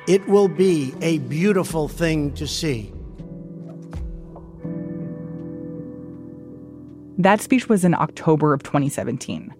It 0.08 0.26
will 0.28 0.48
be 0.48 0.94
a 1.02 1.18
beautiful 1.18 1.88
thing 1.88 2.32
to 2.34 2.46
see. 2.46 2.90
That 7.18 7.42
speech 7.42 7.68
was 7.68 7.84
in 7.84 7.94
October 7.94 8.54
of 8.54 8.62
2017. 8.62 9.52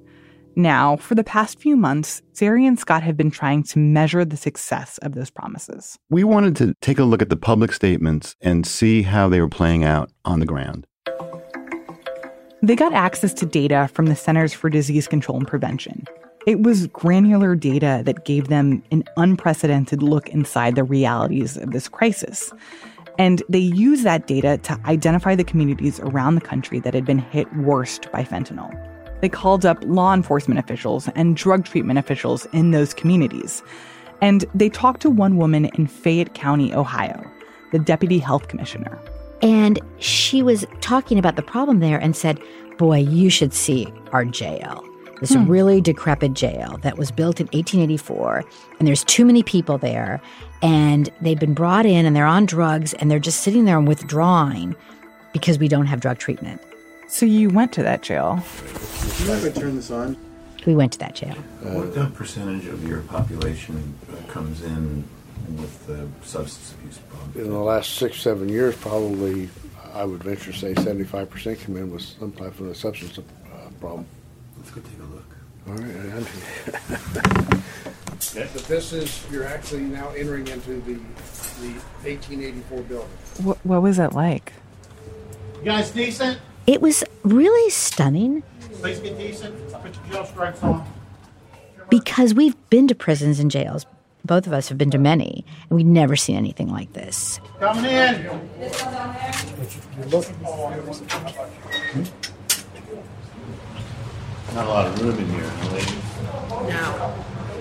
Now, 0.58 0.96
for 0.96 1.14
the 1.14 1.22
past 1.22 1.58
few 1.58 1.76
months, 1.76 2.22
Sari 2.32 2.64
and 2.64 2.78
Scott 2.78 3.02
have 3.02 3.14
been 3.14 3.30
trying 3.30 3.62
to 3.64 3.78
measure 3.78 4.24
the 4.24 4.38
success 4.38 4.96
of 5.02 5.14
those 5.14 5.28
promises. 5.28 5.98
We 6.08 6.24
wanted 6.24 6.56
to 6.56 6.72
take 6.80 6.98
a 6.98 7.04
look 7.04 7.20
at 7.20 7.28
the 7.28 7.36
public 7.36 7.74
statements 7.74 8.34
and 8.40 8.66
see 8.66 9.02
how 9.02 9.28
they 9.28 9.38
were 9.38 9.50
playing 9.50 9.84
out 9.84 10.10
on 10.24 10.40
the 10.40 10.46
ground. 10.46 10.86
They 12.62 12.74
got 12.74 12.94
access 12.94 13.34
to 13.34 13.44
data 13.44 13.90
from 13.92 14.06
the 14.06 14.16
Centers 14.16 14.54
for 14.54 14.70
Disease 14.70 15.06
Control 15.06 15.36
and 15.36 15.46
Prevention. 15.46 16.06
It 16.46 16.62
was 16.62 16.86
granular 16.86 17.54
data 17.54 18.00
that 18.06 18.24
gave 18.24 18.48
them 18.48 18.82
an 18.90 19.04
unprecedented 19.18 20.02
look 20.02 20.30
inside 20.30 20.74
the 20.74 20.84
realities 20.84 21.58
of 21.58 21.72
this 21.72 21.86
crisis. 21.86 22.50
And 23.18 23.42
they 23.50 23.58
used 23.58 24.04
that 24.04 24.26
data 24.26 24.56
to 24.58 24.80
identify 24.86 25.34
the 25.34 25.44
communities 25.44 26.00
around 26.00 26.34
the 26.34 26.40
country 26.40 26.80
that 26.80 26.94
had 26.94 27.04
been 27.04 27.18
hit 27.18 27.54
worst 27.56 28.10
by 28.10 28.24
fentanyl. 28.24 28.95
They 29.20 29.28
called 29.28 29.64
up 29.64 29.78
law 29.82 30.14
enforcement 30.14 30.58
officials 30.58 31.08
and 31.14 31.36
drug 31.36 31.64
treatment 31.64 31.98
officials 31.98 32.46
in 32.52 32.70
those 32.70 32.94
communities. 32.94 33.62
And 34.20 34.44
they 34.54 34.68
talked 34.68 35.02
to 35.02 35.10
one 35.10 35.36
woman 35.36 35.66
in 35.66 35.86
Fayette 35.86 36.34
County, 36.34 36.74
Ohio, 36.74 37.24
the 37.72 37.78
deputy 37.78 38.18
health 38.18 38.48
commissioner. 38.48 38.98
And 39.42 39.78
she 39.98 40.42
was 40.42 40.66
talking 40.80 41.18
about 41.18 41.36
the 41.36 41.42
problem 41.42 41.80
there 41.80 41.98
and 41.98 42.16
said, 42.16 42.40
Boy, 42.78 42.98
you 42.98 43.30
should 43.30 43.54
see 43.54 43.92
our 44.12 44.24
jail. 44.24 44.84
This 45.20 45.32
hmm. 45.32 45.46
really 45.46 45.80
decrepit 45.80 46.34
jail 46.34 46.78
that 46.82 46.98
was 46.98 47.10
built 47.10 47.40
in 47.40 47.46
1884. 47.46 48.44
And 48.78 48.86
there's 48.86 49.04
too 49.04 49.24
many 49.24 49.42
people 49.42 49.78
there. 49.78 50.20
And 50.62 51.08
they've 51.20 51.38
been 51.38 51.54
brought 51.54 51.86
in 51.86 52.04
and 52.04 52.14
they're 52.14 52.26
on 52.26 52.44
drugs 52.44 52.92
and 52.94 53.10
they're 53.10 53.18
just 53.18 53.40
sitting 53.40 53.64
there 53.64 53.78
and 53.78 53.88
withdrawing 53.88 54.76
because 55.32 55.58
we 55.58 55.68
don't 55.68 55.86
have 55.86 56.00
drug 56.00 56.18
treatment. 56.18 56.60
So 57.08 57.24
you 57.24 57.50
went 57.50 57.72
to 57.74 57.82
that 57.84 58.02
jail. 58.02 58.42
Can 59.16 59.26
you 59.26 59.32
ever 59.32 59.50
turn 59.50 59.76
this 59.76 59.90
on? 59.90 60.16
We 60.66 60.74
went 60.74 60.92
to 60.94 60.98
that 60.98 61.14
jail. 61.14 61.36
Uh, 61.64 61.84
what 61.84 62.14
percentage 62.14 62.66
of 62.66 62.86
your 62.86 63.02
population 63.02 63.94
uh, 64.10 64.32
comes 64.32 64.62
in 64.62 65.04
with 65.56 65.86
the 65.86 66.08
substance 66.26 66.74
abuse 66.74 66.98
problem? 67.08 67.32
In 67.36 67.52
the 67.52 67.58
last 67.58 67.94
six, 67.94 68.20
seven 68.20 68.48
years, 68.48 68.76
probably, 68.76 69.48
I 69.94 70.04
would 70.04 70.24
venture 70.24 70.50
to 70.50 70.58
say 70.58 70.74
75% 70.74 71.60
come 71.60 71.76
in 71.76 71.92
with 71.92 72.02
some 72.02 72.32
type 72.32 72.58
of 72.58 72.66
a 72.66 72.74
substance 72.74 73.18
uh, 73.18 73.22
problem. 73.80 74.06
Let's 74.58 74.70
go 74.72 74.80
take 74.80 74.98
a 74.98 75.04
look. 75.14 75.36
All 75.68 75.74
right. 75.74 76.26
but 78.54 78.64
this 78.64 78.92
is, 78.92 79.24
you're 79.30 79.46
actually 79.46 79.82
now 79.82 80.08
entering 80.10 80.48
into 80.48 80.80
the, 80.80 80.94
the 80.94 81.72
1884 82.02 82.82
building. 82.82 83.08
What, 83.42 83.64
what 83.64 83.82
was 83.82 84.00
it 84.00 84.12
like? 84.14 84.52
You 85.58 85.66
guys 85.66 85.90
decent? 85.90 86.40
It 86.66 86.82
was 86.82 87.04
really 87.22 87.70
stunning. 87.70 88.42
Please 88.80 88.98
get 88.98 89.16
decent. 89.16 89.54
Put 89.72 89.94
your 89.94 90.04
jail 90.12 90.24
stripes 90.26 90.62
on. 90.64 90.84
Because 91.88 92.34
we've 92.34 92.56
been 92.70 92.88
to 92.88 92.94
prisons 92.94 93.38
and 93.38 93.50
jails. 93.50 93.86
Both 94.24 94.48
of 94.48 94.52
us 94.52 94.68
have 94.68 94.76
been 94.76 94.90
to 94.90 94.98
many, 94.98 95.44
and 95.70 95.76
we've 95.76 95.86
never 95.86 96.16
seen 96.16 96.36
anything 96.36 96.68
like 96.68 96.92
this. 96.92 97.38
Coming 97.60 97.84
in. 97.84 98.24
Not 104.52 104.64
a 104.64 104.68
lot 104.68 104.86
of 104.86 105.00
room 105.00 105.18
in 105.18 105.30
here, 105.30 105.52
ladies. 105.72 105.94
No. 106.50 107.14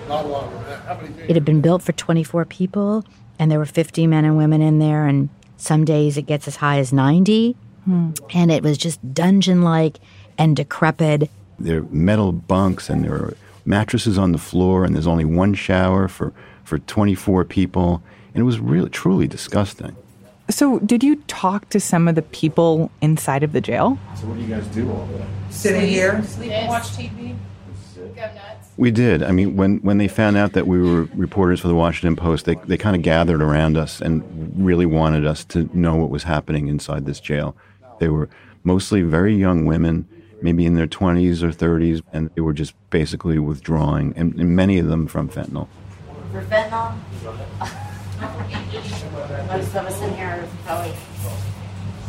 Not 0.08 0.24
a 0.24 0.28
lot 0.28 0.44
of 0.44 1.02
room. 1.02 1.14
It 1.28 1.36
had 1.36 1.44
been 1.44 1.60
built 1.60 1.82
for 1.82 1.92
24 1.92 2.44
people, 2.46 3.04
and 3.38 3.52
there 3.52 3.60
were 3.60 3.66
50 3.66 4.08
men 4.08 4.24
and 4.24 4.36
women 4.36 4.60
in 4.60 4.80
there, 4.80 5.06
and 5.06 5.28
some 5.56 5.84
days 5.84 6.16
it 6.16 6.22
gets 6.22 6.48
as 6.48 6.56
high 6.56 6.80
as 6.80 6.92
90. 6.92 7.54
Hmm. 7.86 8.10
And 8.34 8.50
it 8.50 8.62
was 8.62 8.76
just 8.76 9.14
dungeon 9.14 9.62
like 9.62 9.98
and 10.36 10.54
decrepit. 10.54 11.30
There 11.58 11.78
are 11.78 11.82
metal 11.82 12.32
bunks 12.32 12.90
and 12.90 13.04
there 13.04 13.14
are 13.14 13.36
mattresses 13.64 14.18
on 14.18 14.32
the 14.32 14.38
floor, 14.38 14.84
and 14.84 14.94
there's 14.94 15.06
only 15.06 15.24
one 15.24 15.54
shower 15.54 16.08
for, 16.08 16.32
for 16.64 16.78
24 16.78 17.44
people. 17.44 18.02
And 18.34 18.42
it 18.42 18.44
was 18.44 18.60
really, 18.60 18.90
truly 18.90 19.26
disgusting. 19.26 19.96
So, 20.48 20.78
did 20.80 21.02
you 21.02 21.16
talk 21.26 21.68
to 21.70 21.80
some 21.80 22.06
of 22.06 22.14
the 22.14 22.22
people 22.22 22.90
inside 23.00 23.42
of 23.42 23.52
the 23.52 23.60
jail? 23.60 23.98
So, 24.14 24.26
what 24.28 24.36
do 24.36 24.42
you 24.42 24.54
guys 24.54 24.66
do 24.68 24.88
all 24.90 25.06
day? 25.06 25.24
Sitting 25.50 25.88
here, 25.88 26.22
sleep 26.22 26.52
and 26.52 26.68
watch 26.68 26.84
TV. 26.90 27.36
We 28.76 28.90
did. 28.90 29.22
I 29.22 29.32
mean, 29.32 29.56
when, 29.56 29.78
when 29.78 29.98
they 29.98 30.06
found 30.06 30.36
out 30.36 30.52
that 30.52 30.66
we 30.66 30.80
were 30.80 31.04
reporters 31.14 31.60
for 31.60 31.68
the 31.68 31.74
Washington 31.74 32.14
Post, 32.14 32.44
they, 32.44 32.56
they 32.66 32.76
kind 32.76 32.94
of 32.94 33.02
gathered 33.02 33.40
around 33.42 33.76
us 33.76 34.00
and 34.00 34.22
really 34.54 34.86
wanted 34.86 35.26
us 35.26 35.44
to 35.46 35.68
know 35.72 35.96
what 35.96 36.10
was 36.10 36.24
happening 36.24 36.68
inside 36.68 37.06
this 37.06 37.18
jail. 37.18 37.56
They 37.98 38.08
were 38.08 38.28
mostly 38.64 39.02
very 39.02 39.34
young 39.34 39.64
women 39.64 40.08
maybe 40.42 40.66
in 40.66 40.74
their 40.74 40.86
20s 40.86 41.42
or 41.42 41.50
30s, 41.50 42.02
and 42.12 42.30
they 42.34 42.40
were 42.40 42.52
just 42.52 42.74
basically 42.90 43.38
withdrawing, 43.38 44.12
and, 44.16 44.34
and 44.38 44.54
many 44.54 44.78
of 44.78 44.86
them 44.86 45.06
from 45.06 45.28
fentanyl. 45.28 45.68
For 46.32 46.42
fentanyl, 46.42 46.94
most 49.48 49.74
of 49.74 49.86
us 49.86 50.02
in 50.02 50.14
here 50.14 50.26
are 50.26 50.48
probably 50.64 50.94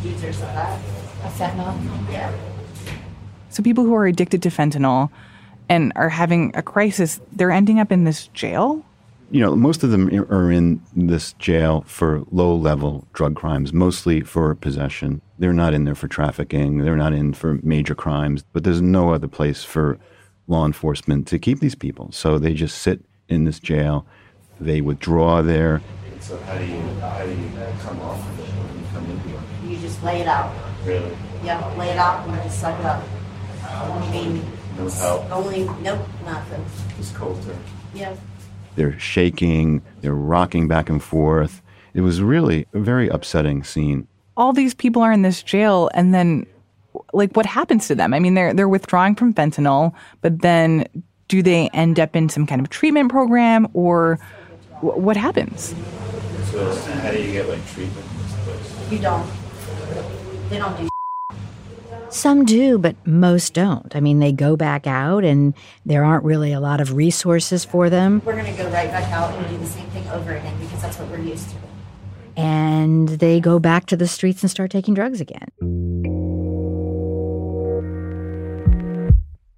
users 0.04 0.36
of 0.36 0.48
that. 0.48 0.80
Of 1.24 1.34
fentanyl? 1.34 2.12
Yeah. 2.12 2.34
So 3.50 3.64
people 3.64 3.86
who 3.86 3.96
are 3.96 4.06
addicted 4.06 4.44
to 4.44 4.50
fentanyl 4.50 5.10
and 5.70 5.92
are 5.96 6.10
having 6.10 6.52
a 6.56 6.62
crisis, 6.62 7.20
they're 7.34 7.52
ending 7.52 7.80
up 7.80 7.92
in 7.92 8.04
this 8.04 8.28
jail? 8.28 8.86
You 9.30 9.42
know, 9.42 9.56
most 9.56 9.84
of 9.84 9.92
them 9.92 10.08
are 10.30 10.52
in 10.52 10.82
this 10.96 11.34
jail 11.34 11.84
for 11.86 12.24
low 12.32 12.56
level 12.56 13.06
drug 13.12 13.36
crimes, 13.36 13.74
mostly 13.74 14.22
for 14.22 14.56
possession. 14.56 15.22
They're 15.40 15.54
not 15.54 15.74
in 15.74 15.84
there 15.84 15.96
for 15.96 16.08
trafficking, 16.08 16.80
they're 16.80 16.96
not 16.98 17.14
in 17.14 17.34
for 17.34 17.60
major 17.64 17.94
crimes, 17.96 18.44
but 18.54 18.64
there's 18.64 18.82
no 18.82 19.14
other 19.14 19.28
place 19.28 19.64
for 19.64 20.00
law 20.48 20.66
enforcement 20.66 21.28
to 21.28 21.38
keep 21.40 21.60
these 21.60 21.76
people. 21.76 22.12
So 22.12 22.40
they 22.40 22.54
just 22.54 22.80
sit 22.80 23.04
in 23.30 23.44
this 23.44 23.60
jail, 23.60 24.06
they 24.60 24.82
withdraw 24.82 25.42
there. 25.42 25.82
So 26.22 26.38
how 26.40 26.58
do 26.58 26.66
you 26.66 26.80
how 27.00 27.24
do 27.24 27.30
you 27.32 27.50
come 27.80 28.00
off 28.02 28.20
of 28.32 28.40
it 28.40 28.44
when 28.46 28.80
you 28.80 28.88
come 28.92 29.06
into 29.12 29.30
it? 29.38 29.72
You 29.72 29.78
just 29.80 30.02
lay 30.04 30.22
it 30.22 30.28
out. 30.28 30.52
Really? 30.86 31.16
Yeah, 31.44 31.66
lay 31.78 31.90
it 31.92 31.98
out 31.98 32.26
and 32.28 32.36
you 32.36 32.44
just 32.44 32.60
suck 32.60 32.80
it 32.80 32.86
up. 32.86 33.04
I 33.64 34.12
mean, 34.12 34.44
No 34.78 34.90
help. 34.90 35.32
only, 35.32 35.66
nope, 35.82 36.08
nothing. 36.26 36.66
Just 36.98 37.14
cold 37.16 37.42
turkey. 37.44 37.60
Yeah. 37.94 38.16
They're 38.76 38.98
shaking, 38.98 39.82
they're 40.02 40.14
rocking 40.16 40.68
back 40.68 40.90
and 40.90 41.02
forth. 41.04 41.62
It 41.94 42.02
was 42.02 42.22
really 42.22 42.66
a 42.74 42.80
very 42.80 43.08
upsetting 43.10 43.64
scene. 43.64 44.08
All 44.38 44.54
these 44.54 44.76
people 44.76 45.02
are 45.02 45.12
in 45.12 45.24
this 45.24 45.42
jail 45.42 45.90
and 45.96 46.14
then 46.14 46.46
like 47.12 47.36
what 47.36 47.46
happens 47.46 47.88
to 47.88 47.96
them? 47.96 48.14
I 48.14 48.20
mean 48.20 48.36
they're 48.36 48.54
they're 48.54 48.70
withdrawing 48.70 49.16
from 49.16 49.34
fentanyl, 49.34 49.94
but 50.22 50.42
then 50.42 50.86
do 51.28 51.42
they 51.42 51.70
end 51.70 52.00
up 52.00 52.16
in 52.16 52.30
some 52.30 52.46
kind 52.46 52.62
of 52.62 52.70
treatment 52.70 53.12
program 53.12 53.68
or 53.74 54.20
wh- 54.80 54.98
what 54.98 55.18
happens? 55.18 55.74
So 56.52 56.74
how 57.02 57.12
do 57.12 57.22
you 57.22 57.32
get 57.34 57.50
like 57.50 57.66
treatment 57.68 58.06
in 58.06 58.18
this 58.24 58.36
place? 58.46 58.92
You 58.92 59.00
don't. 59.00 59.28
They 60.50 60.58
don't 60.60 60.78
do 60.78 60.88
Some 62.10 62.46
do, 62.46 62.78
but 62.78 62.96
most 63.06 63.54
don't. 63.54 63.94
I 63.96 64.00
mean, 64.00 64.20
they 64.20 64.32
go 64.32 64.56
back 64.56 64.88
out 64.88 65.26
and 65.26 65.54
there 65.86 66.06
aren't 66.06 66.24
really 66.24 66.54
a 66.54 66.60
lot 66.60 66.80
of 66.80 66.94
resources 66.94 67.66
for 67.66 67.90
them. 67.90 68.22
We're 68.24 68.34
going 68.34 68.56
to 68.56 68.64
go 68.64 68.70
right 68.70 68.90
back 68.90 69.12
out 69.12 69.34
and 69.34 69.50
do 69.50 69.58
the 69.58 69.66
same 69.66 69.88
thing 69.88 70.08
over 70.10 70.34
again 70.36 70.58
because 70.60 70.82
that's 70.82 70.98
what 71.00 71.10
we're 71.10 71.20
used 71.20 71.50
to. 71.50 71.56
And 72.38 73.10
they 73.10 73.40
go 73.40 73.60
back 73.60 73.88
to 73.88 73.98
the 73.98 74.08
streets 74.08 74.44
and 74.44 74.50
start 74.50 74.72
taking 74.72 74.94
drugs 74.94 75.20
again. 75.20 75.50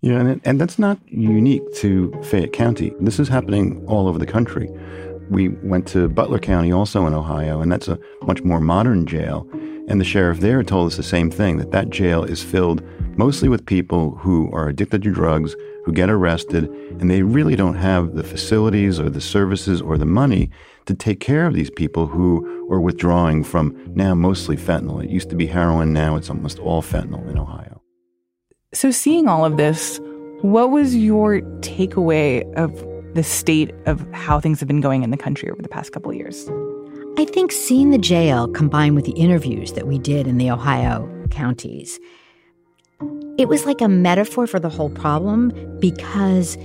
Yeah, 0.01 0.21
and, 0.21 0.41
and 0.45 0.61
that's 0.61 0.79
not 0.79 0.97
unique 1.07 1.61
to 1.75 2.13
Fayette 2.23 2.53
County. 2.53 2.93
This 3.01 3.19
is 3.19 3.27
happening 3.27 3.83
all 3.85 4.07
over 4.07 4.17
the 4.17 4.25
country. 4.25 4.69
We 5.29 5.49
went 5.49 5.87
to 5.89 6.07
Butler 6.07 6.39
County, 6.39 6.71
also 6.71 7.05
in 7.05 7.13
Ohio, 7.13 7.61
and 7.61 7.69
that's 7.69 7.89
a 7.89 7.99
much 8.23 8.41
more 8.41 8.61
modern 8.61 9.05
jail. 9.05 9.45
And 9.89 9.99
the 9.99 10.05
sheriff 10.05 10.39
there 10.39 10.63
told 10.63 10.87
us 10.87 10.95
the 10.95 11.03
same 11.03 11.29
thing 11.29 11.57
that 11.57 11.71
that 11.71 11.89
jail 11.89 12.23
is 12.23 12.41
filled 12.41 12.81
mostly 13.17 13.49
with 13.49 13.65
people 13.65 14.11
who 14.15 14.49
are 14.53 14.69
addicted 14.69 15.03
to 15.03 15.11
drugs, 15.11 15.53
who 15.83 15.91
get 15.91 16.09
arrested, 16.09 16.69
and 17.01 17.11
they 17.11 17.21
really 17.21 17.57
don't 17.57 17.75
have 17.75 18.15
the 18.15 18.23
facilities 18.23 18.99
or 18.99 19.09
the 19.09 19.19
services 19.19 19.81
or 19.81 19.97
the 19.97 20.05
money 20.05 20.49
to 20.89 20.95
take 20.95 21.19
care 21.19 21.45
of 21.45 21.53
these 21.53 21.69
people 21.69 22.07
who 22.07 22.67
are 22.71 22.81
withdrawing 22.81 23.43
from 23.43 23.77
now 23.93 24.15
mostly 24.15 24.57
fentanyl. 24.57 25.03
It 25.03 25.11
used 25.11 25.29
to 25.29 25.35
be 25.35 25.45
heroin, 25.45 25.93
now 25.93 26.15
it's 26.15 26.31
almost 26.31 26.57
all 26.57 26.81
fentanyl 26.81 27.29
in 27.29 27.37
Ohio. 27.37 27.79
So 28.73 28.89
seeing 28.89 29.27
all 29.27 29.45
of 29.45 29.57
this, 29.57 29.99
what 30.41 30.71
was 30.71 30.95
your 30.95 31.41
takeaway 31.61 32.51
of 32.55 32.73
the 33.13 33.21
state 33.21 33.71
of 33.85 34.03
how 34.13 34.39
things 34.39 34.59
have 34.59 34.67
been 34.67 34.81
going 34.81 35.03
in 35.03 35.11
the 35.11 35.17
country 35.17 35.51
over 35.51 35.61
the 35.61 35.69
past 35.69 35.91
couple 35.91 36.09
of 36.09 36.17
years? 36.17 36.49
I 37.19 37.25
think 37.25 37.51
seeing 37.51 37.91
the 37.91 37.99
jail 37.99 38.47
combined 38.47 38.95
with 38.95 39.05
the 39.05 39.11
interviews 39.11 39.73
that 39.73 39.85
we 39.85 39.99
did 39.99 40.25
in 40.25 40.39
the 40.39 40.49
Ohio 40.49 41.07
counties, 41.29 41.99
it 43.37 43.47
was 43.47 43.63
like 43.63 43.79
a 43.79 43.87
metaphor 43.87 44.47
for 44.47 44.59
the 44.59 44.69
whole 44.69 44.89
problem 44.89 45.51
because 45.79 46.57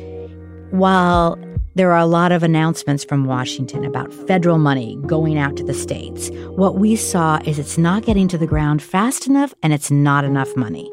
while 0.71 1.39
there 1.77 1.91
are 1.91 1.99
a 1.99 2.07
lot 2.07 2.31
of 2.31 2.45
announcements 2.45 3.03
from 3.03 3.25
Washington 3.25 3.85
about 3.85 4.13
federal 4.13 4.59
money 4.59 4.97
going 5.07 5.39
out 5.39 5.57
to 5.57 5.65
the 5.65 5.75
states, 5.75 6.31
what 6.51 6.77
we 6.77 6.95
saw 6.95 7.41
is 7.45 7.59
it's 7.59 7.77
not 7.77 8.05
getting 8.05 8.29
to 8.29 8.39
the 8.39 8.47
ground 8.47 8.81
fast 8.81 9.27
enough 9.27 9.53
and 9.63 9.73
it's 9.73 9.91
not 9.91 10.25
enough 10.25 10.57
money. 10.57 10.89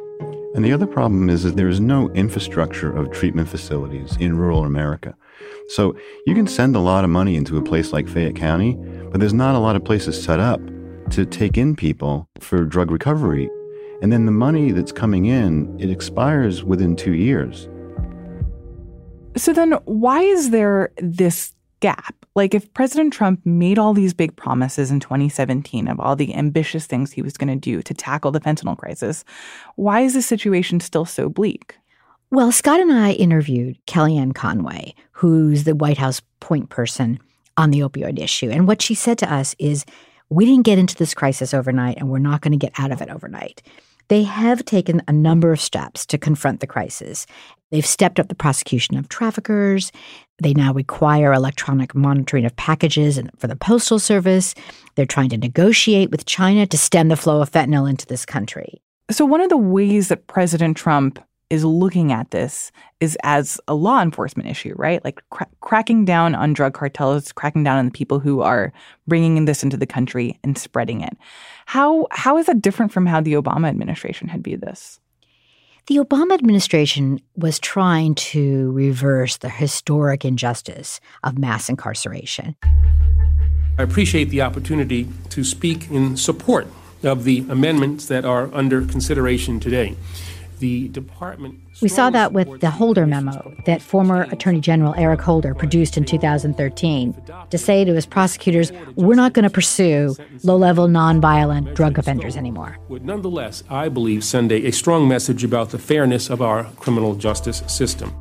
And 0.56 0.66
the 0.66 0.74
other 0.74 0.88
problem 0.88 1.30
is 1.30 1.44
that 1.44 1.56
there 1.56 1.68
is 1.68 1.80
no 1.80 2.10
infrastructure 2.10 2.92
of 2.92 3.12
treatment 3.12 3.48
facilities 3.48 4.18
in 4.18 4.38
rural 4.38 4.66
America. 4.66 5.16
So 5.68 5.96
you 6.26 6.34
can 6.34 6.48
send 6.48 6.76
a 6.76 6.80
lot 6.80 7.04
of 7.04 7.10
money 7.12 7.36
into 7.36 7.58
a 7.58 7.62
place 7.62 7.94
like 7.94 8.10
Fayette 8.10 8.36
County, 8.36 8.76
but 9.12 9.20
there's 9.20 9.34
not 9.34 9.56
a 9.56 9.60
lot 9.60 9.76
of 9.76 9.86
places 9.86 10.22
set 10.22 10.40
up 10.40 10.60
to 11.12 11.26
take 11.26 11.58
in 11.58 11.76
people 11.76 12.28
for 12.40 12.66
drug 12.66 12.90
recovery. 12.90 13.50
And 14.02 14.12
then 14.12 14.26
the 14.26 14.32
money 14.32 14.72
that's 14.72 14.92
coming 14.92 15.26
in, 15.26 15.80
it 15.80 15.92
expires 15.92 16.64
within 16.64 16.96
two 16.96 17.14
years. 17.14 17.70
So 19.38 19.54
then 19.54 19.74
why 19.86 20.22
is 20.22 20.50
there 20.50 20.92
this 20.98 21.54
gap? 21.80 22.16
Like 22.36 22.54
if 22.54 22.74
President 22.74 23.14
Trump 23.14 23.42
made 23.46 23.80
all 23.80 23.94
these 23.94 24.14
big 24.14 24.36
promises 24.36 24.92
in 24.92 25.00
2017 25.00 25.88
of 25.88 26.00
all 26.00 26.16
the 26.16 26.34
ambitious 26.36 26.86
things 26.86 27.12
he 27.12 27.22
was 27.22 27.38
going 27.38 27.50
to 27.50 27.56
do 27.56 27.82
to 27.82 27.94
tackle 27.94 28.32
the 28.32 28.40
fentanyl 28.40 28.78
crisis, 28.78 29.24
why 29.76 30.02
is 30.02 30.14
the 30.14 30.22
situation 30.22 30.80
still 30.80 31.06
so 31.06 31.28
bleak? 31.30 31.76
Well, 32.30 32.52
Scott 32.52 32.80
and 32.80 32.94
I 32.94 33.12
interviewed 33.12 33.78
Kellyanne 33.88 34.34
Conway, 34.34 34.96
who's 35.12 35.66
the 35.66 35.76
White 35.76 35.98
House 35.98 36.22
point 36.40 36.70
person 36.70 37.20
on 37.58 37.72
the 37.72 37.80
opioid 37.80 38.20
issue. 38.20 38.50
And 38.50 38.68
what 38.68 38.82
she 38.82 38.96
said 38.96 39.18
to 39.18 39.34
us 39.34 39.54
is 39.60 39.86
we 40.30 40.46
didn't 40.46 40.64
get 40.64 40.80
into 40.80 40.96
this 40.96 41.14
crisis 41.14 41.54
overnight, 41.54 41.98
and 41.98 42.10
we're 42.10 42.20
not 42.20 42.40
going 42.40 42.58
to 42.58 42.58
get 42.58 42.72
out 42.80 42.92
of 42.92 43.02
it 43.02 43.10
overnight. 43.10 43.62
They 44.08 44.24
have 44.24 44.64
taken 44.64 45.02
a 45.08 45.12
number 45.12 45.52
of 45.52 45.60
steps 45.60 46.06
to 46.06 46.18
confront 46.18 46.62
the 46.62 46.68
crisis. 46.68 47.26
They've 47.72 47.86
stepped 47.86 48.20
up 48.20 48.28
the 48.28 48.36
prosecution 48.36 48.98
of 48.98 49.10
traffickers. 49.10 49.92
They 50.42 50.54
now 50.54 50.74
require 50.74 51.34
electronic 51.34 51.96
monitoring 51.96 52.46
of 52.46 52.56
packages 52.56 53.20
for 53.38 53.48
the 53.48 53.56
Postal 53.56 54.00
Service. 54.00 54.54
They're 54.96 55.06
trying 55.06 55.30
to 55.30 55.38
negotiate 55.38 56.12
with 56.12 56.26
China 56.26 56.68
to 56.68 56.78
stem 56.78 57.08
the 57.08 57.16
flow 57.16 57.42
of 57.42 57.52
fentanyl 57.52 57.90
into 57.90 58.06
this 58.06 58.26
country. 58.26 58.82
So, 59.10 59.26
one 59.26 59.42
of 59.42 59.50
the 59.50 59.58
ways 59.58 60.08
that 60.10 60.28
President 60.28 60.78
Trump 60.78 61.20
is 61.52 61.66
looking 61.66 62.14
at 62.14 62.32
this 62.32 62.72
is 63.02 63.18
as 63.24 63.60
a 63.68 63.76
law 63.76 64.02
enforcement 64.02 64.48
issue, 64.48 64.74
right? 64.78 65.04
Like 65.04 65.22
cra- 65.32 65.50
cracking 65.60 66.06
down 66.06 66.34
on 66.34 66.54
drug 66.54 66.74
cartels, 66.74 67.34
cracking 67.34 67.66
down 67.66 67.78
on 67.78 67.86
the 67.86 67.92
people 67.92 68.20
who 68.20 68.40
are 68.40 68.72
bringing 69.06 69.44
this 69.44 69.62
into 69.62 69.76
the 69.76 69.86
country 69.86 70.40
and 70.46 70.58
spreading 70.58 71.02
it. 71.02 71.18
How 71.66 72.08
how 72.12 72.38
is 72.38 72.46
that 72.46 72.62
different 72.62 72.94
from 72.94 73.06
how 73.06 73.20
the 73.20 73.34
Obama 73.34 73.68
administration 73.68 74.30
had 74.30 74.46
viewed 74.46 74.62
this? 74.62 75.01
The 75.88 75.98
Obama 75.98 76.34
administration 76.34 77.20
was 77.36 77.58
trying 77.60 78.14
to 78.16 78.72
reverse 78.72 79.38
the 79.38 79.50
historic 79.50 80.24
injustice 80.24 81.00
of 81.24 81.40
mass 81.40 81.70
incarceration. 81.70 82.56
I 83.80 83.84
appreciate 83.84 84.26
the 84.26 84.42
opportunity 84.42 85.08
to 85.30 85.44
speak 85.44 85.90
in 85.90 86.18
support 86.18 86.68
of 87.04 87.24
the 87.24 87.40
amendments 87.50 88.06
that 88.08 88.26
are 88.26 88.54
under 88.54 88.86
consideration 88.86 89.60
today. 89.60 89.96
The 90.62 90.90
department 90.90 91.60
We 91.82 91.90
saw 91.90 92.12
that 92.12 92.34
with 92.34 92.62
the 92.62 92.70
Holder 92.70 93.08
memo 93.08 93.52
that 93.66 93.82
former 93.82 94.28
Attorney 94.32 94.62
General 94.62 94.94
Eric 94.96 95.20
Holder 95.20 95.56
produced 95.56 95.98
in 95.98 96.06
2013 96.06 97.20
to 97.50 97.58
say 97.58 97.84
to 97.84 97.96
his 97.96 98.06
prosecutors, 98.06 98.72
we're 98.96 99.16
not 99.16 99.34
going 99.34 99.42
to 99.42 99.50
pursue 99.50 100.16
low 100.44 100.56
level, 100.56 100.88
nonviolent 100.88 101.74
drug 101.74 101.98
offenders 101.98 102.38
anymore. 102.38 102.78
would 102.90 103.04
nonetheless, 103.04 103.64
I 103.72 103.90
believe, 103.90 104.24
send 104.24 104.52
a, 104.52 104.68
a 104.68 104.72
strong 104.72 105.08
message 105.08 105.44
about 105.44 105.72
the 105.72 105.80
fairness 105.80 106.30
of 106.30 106.44
our 106.44 106.66
criminal 106.76 107.16
justice 107.16 107.64
system. 107.66 108.14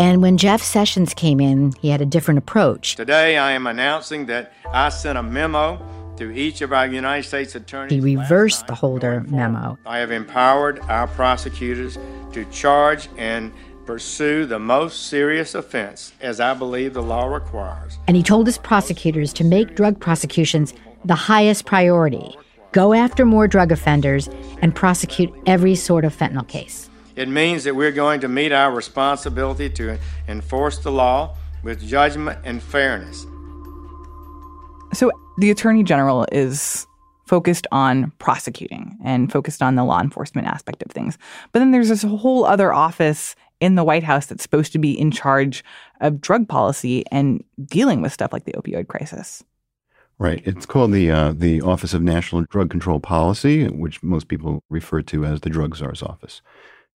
And 0.00 0.20
when 0.22 0.38
Jeff 0.38 0.62
Sessions 0.62 1.14
came 1.14 1.38
in, 1.38 1.72
he 1.80 1.90
had 1.90 2.00
a 2.00 2.06
different 2.06 2.38
approach. 2.38 2.96
Today, 2.96 3.38
I 3.38 3.52
am 3.52 3.68
announcing 3.68 4.26
that 4.26 4.52
I 4.72 4.88
sent 4.88 5.16
a 5.16 5.22
memo 5.22 5.80
to 6.16 6.30
each 6.30 6.60
of 6.60 6.72
our 6.72 6.86
United 6.86 7.26
States 7.26 7.54
attorneys. 7.54 7.92
He 7.92 8.16
reversed 8.16 8.66
the 8.66 8.74
Holder 8.74 9.20
memo. 9.28 9.78
I 9.86 9.98
have 9.98 10.10
empowered 10.10 10.80
our 10.88 11.06
prosecutors 11.06 11.98
to 12.32 12.44
charge 12.46 13.08
and 13.16 13.52
pursue 13.84 14.46
the 14.46 14.58
most 14.58 15.08
serious 15.08 15.54
offense 15.54 16.12
as 16.20 16.40
I 16.40 16.54
believe 16.54 16.94
the 16.94 17.02
law 17.02 17.26
requires. 17.26 17.98
And 18.08 18.16
he 18.16 18.22
told 18.22 18.46
his 18.46 18.58
prosecutors 18.58 19.32
to 19.34 19.44
make 19.44 19.76
drug 19.76 20.00
prosecutions 20.00 20.74
the 21.04 21.14
highest 21.14 21.66
priority, 21.66 22.36
go 22.72 22.92
after 22.92 23.24
more 23.24 23.46
drug 23.46 23.70
offenders, 23.70 24.28
and 24.60 24.74
prosecute 24.74 25.32
every 25.46 25.76
sort 25.76 26.04
of 26.04 26.16
fentanyl 26.16 26.46
case. 26.48 26.90
It 27.14 27.28
means 27.28 27.64
that 27.64 27.76
we're 27.76 27.92
going 27.92 28.20
to 28.20 28.28
meet 28.28 28.52
our 28.52 28.72
responsibility 28.72 29.70
to 29.70 29.98
enforce 30.28 30.78
the 30.78 30.90
law 30.90 31.36
with 31.62 31.86
judgment 31.86 32.38
and 32.44 32.62
fairness. 32.62 33.26
So 34.92 35.10
the 35.38 35.50
attorney 35.50 35.82
general 35.82 36.26
is 36.32 36.86
focused 37.26 37.66
on 37.72 38.12
prosecuting 38.18 38.96
and 39.04 39.32
focused 39.32 39.62
on 39.62 39.74
the 39.74 39.84
law 39.84 40.00
enforcement 40.00 40.46
aspect 40.46 40.82
of 40.82 40.90
things. 40.92 41.18
But 41.52 41.58
then 41.58 41.72
there's 41.72 41.88
this 41.88 42.02
whole 42.02 42.44
other 42.44 42.72
office 42.72 43.34
in 43.60 43.74
the 43.74 43.84
White 43.84 44.04
House 44.04 44.26
that's 44.26 44.42
supposed 44.42 44.72
to 44.72 44.78
be 44.78 44.98
in 44.98 45.10
charge 45.10 45.64
of 46.00 46.20
drug 46.20 46.46
policy 46.48 47.04
and 47.10 47.42
dealing 47.64 48.02
with 48.02 48.12
stuff 48.12 48.32
like 48.32 48.44
the 48.44 48.52
opioid 48.52 48.86
crisis. 48.86 49.42
Right. 50.18 50.42
It's 50.46 50.64
called 50.64 50.92
the 50.92 51.10
uh, 51.10 51.34
the 51.36 51.60
Office 51.60 51.92
of 51.92 52.00
National 52.00 52.42
Drug 52.42 52.70
Control 52.70 53.00
Policy, 53.00 53.68
which 53.68 54.02
most 54.02 54.28
people 54.28 54.62
refer 54.70 55.02
to 55.02 55.26
as 55.26 55.40
the 55.40 55.50
Drug 55.50 55.76
Czar's 55.76 56.02
office. 56.02 56.40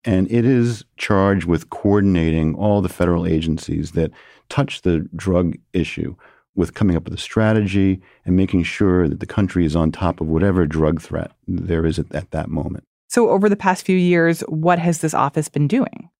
And 0.04 0.30
it 0.30 0.46
is 0.46 0.84
charged 0.96 1.44
with 1.44 1.68
coordinating 1.68 2.54
all 2.54 2.80
the 2.80 2.88
federal 2.88 3.26
agencies 3.26 3.92
that 3.92 4.10
touch 4.48 4.80
the 4.80 5.00
drug 5.14 5.56
issue 5.74 6.16
with 6.54 6.74
coming 6.74 6.96
up 6.96 7.04
with 7.04 7.14
a 7.14 7.18
strategy 7.18 8.00
and 8.24 8.36
making 8.36 8.62
sure 8.62 9.08
that 9.08 9.20
the 9.20 9.26
country 9.26 9.64
is 9.64 9.76
on 9.76 9.92
top 9.92 10.20
of 10.20 10.26
whatever 10.26 10.66
drug 10.66 11.00
threat 11.00 11.32
there 11.46 11.86
is 11.86 11.98
at, 11.98 12.12
at 12.14 12.30
that 12.32 12.48
moment. 12.48 12.84
So, 13.08 13.30
over 13.30 13.48
the 13.48 13.56
past 13.56 13.84
few 13.84 13.96
years, 13.96 14.40
what 14.42 14.78
has 14.78 15.00
this 15.00 15.14
office 15.14 15.48
been 15.48 15.66
doing? 15.66 16.10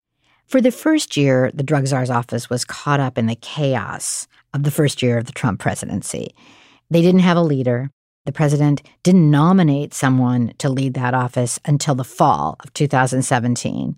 For 0.47 0.61
the 0.61 0.73
first 0.73 1.17
year, 1.17 1.53
the 1.55 1.63
Drug 1.63 1.87
Czar's 1.87 2.11
office 2.11 2.51
was 2.51 2.65
caught 2.65 2.99
up 2.99 3.17
in 3.17 3.27
the 3.27 3.37
chaos 3.37 4.27
of 4.53 4.65
the 4.65 4.73
first 4.73 5.01
year 5.01 5.17
of 5.17 5.27
the 5.27 5.33
Trump 5.33 5.61
presidency. 5.61 6.35
They 6.91 7.03
didn't 7.03 7.21
have 7.21 7.37
a 7.37 7.43
leader. 7.43 7.93
The 8.27 8.33
president 8.33 8.83
didn't 9.05 9.31
nominate 9.31 9.95
someone 9.95 10.53
to 10.59 10.69
lead 10.69 10.95
that 10.95 11.15
office 11.15 11.61
until 11.65 11.95
the 11.95 12.03
fall 12.03 12.57
of 12.61 12.75
2017. 12.75 13.97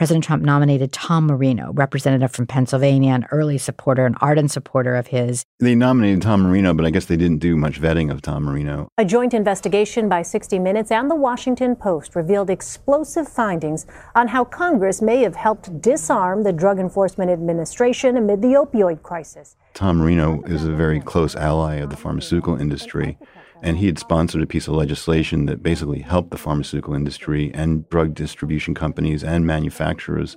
President 0.00 0.24
Trump 0.24 0.42
nominated 0.42 0.94
Tom 0.94 1.26
Marino, 1.26 1.74
representative 1.74 2.32
from 2.32 2.46
Pennsylvania, 2.46 3.12
an 3.12 3.26
early 3.30 3.58
supporter, 3.58 4.06
an 4.06 4.14
ardent 4.22 4.50
supporter 4.50 4.96
of 4.96 5.08
his. 5.08 5.44
They 5.58 5.74
nominated 5.74 6.22
Tom 6.22 6.40
Marino, 6.40 6.72
but 6.72 6.86
I 6.86 6.90
guess 6.90 7.04
they 7.04 7.18
didn't 7.18 7.40
do 7.40 7.54
much 7.54 7.78
vetting 7.78 8.10
of 8.10 8.22
Tom 8.22 8.44
Marino. 8.44 8.88
A 8.96 9.04
joint 9.04 9.34
investigation 9.34 10.08
by 10.08 10.22
60 10.22 10.58
Minutes 10.58 10.90
and 10.90 11.10
the 11.10 11.14
Washington 11.14 11.76
Post 11.76 12.16
revealed 12.16 12.48
explosive 12.48 13.28
findings 13.28 13.84
on 14.14 14.28
how 14.28 14.42
Congress 14.42 15.02
may 15.02 15.20
have 15.20 15.36
helped 15.36 15.82
disarm 15.82 16.44
the 16.44 16.52
Drug 16.54 16.78
Enforcement 16.78 17.30
Administration 17.30 18.16
amid 18.16 18.40
the 18.40 18.54
opioid 18.54 19.02
crisis. 19.02 19.56
Tom 19.74 19.98
Marino 19.98 20.42
is 20.44 20.64
a 20.64 20.72
very 20.72 21.00
close 21.00 21.36
ally 21.36 21.74
of 21.74 21.90
the 21.90 21.96
pharmaceutical 21.98 22.58
industry. 22.58 23.18
And 23.62 23.78
he 23.78 23.86
had 23.86 23.98
sponsored 23.98 24.42
a 24.42 24.46
piece 24.46 24.68
of 24.68 24.74
legislation 24.74 25.46
that 25.46 25.62
basically 25.62 26.00
helped 26.00 26.30
the 26.30 26.38
pharmaceutical 26.38 26.94
industry 26.94 27.50
and 27.54 27.88
drug 27.90 28.14
distribution 28.14 28.74
companies 28.74 29.22
and 29.22 29.46
manufacturers 29.46 30.36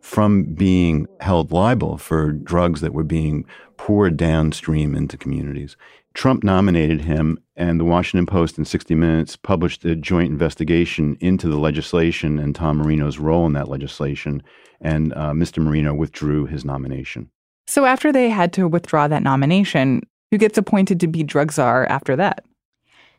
from 0.00 0.44
being 0.44 1.06
held 1.20 1.52
liable 1.52 1.98
for 1.98 2.32
drugs 2.32 2.80
that 2.80 2.94
were 2.94 3.04
being 3.04 3.44
poured 3.76 4.16
downstream 4.16 4.94
into 4.94 5.16
communities. 5.16 5.76
Trump 6.14 6.42
nominated 6.42 7.02
him, 7.02 7.38
and 7.56 7.78
the 7.78 7.84
Washington 7.84 8.24
Post 8.24 8.56
and 8.56 8.66
60 8.66 8.94
Minutes 8.94 9.36
published 9.36 9.84
a 9.84 9.94
joint 9.94 10.32
investigation 10.32 11.16
into 11.20 11.46
the 11.46 11.58
legislation 11.58 12.38
and 12.38 12.54
Tom 12.54 12.78
Marino's 12.78 13.18
role 13.18 13.46
in 13.46 13.52
that 13.52 13.68
legislation. 13.68 14.42
And 14.80 15.12
uh, 15.12 15.32
Mr. 15.32 15.62
Marino 15.62 15.92
withdrew 15.92 16.46
his 16.46 16.64
nomination. 16.64 17.30
So, 17.66 17.84
after 17.84 18.12
they 18.12 18.30
had 18.30 18.52
to 18.54 18.68
withdraw 18.68 19.08
that 19.08 19.22
nomination, 19.22 20.02
who 20.30 20.38
gets 20.38 20.56
appointed 20.56 21.00
to 21.00 21.06
be 21.06 21.22
drug 21.22 21.52
czar 21.52 21.86
after 21.86 22.16
that? 22.16 22.44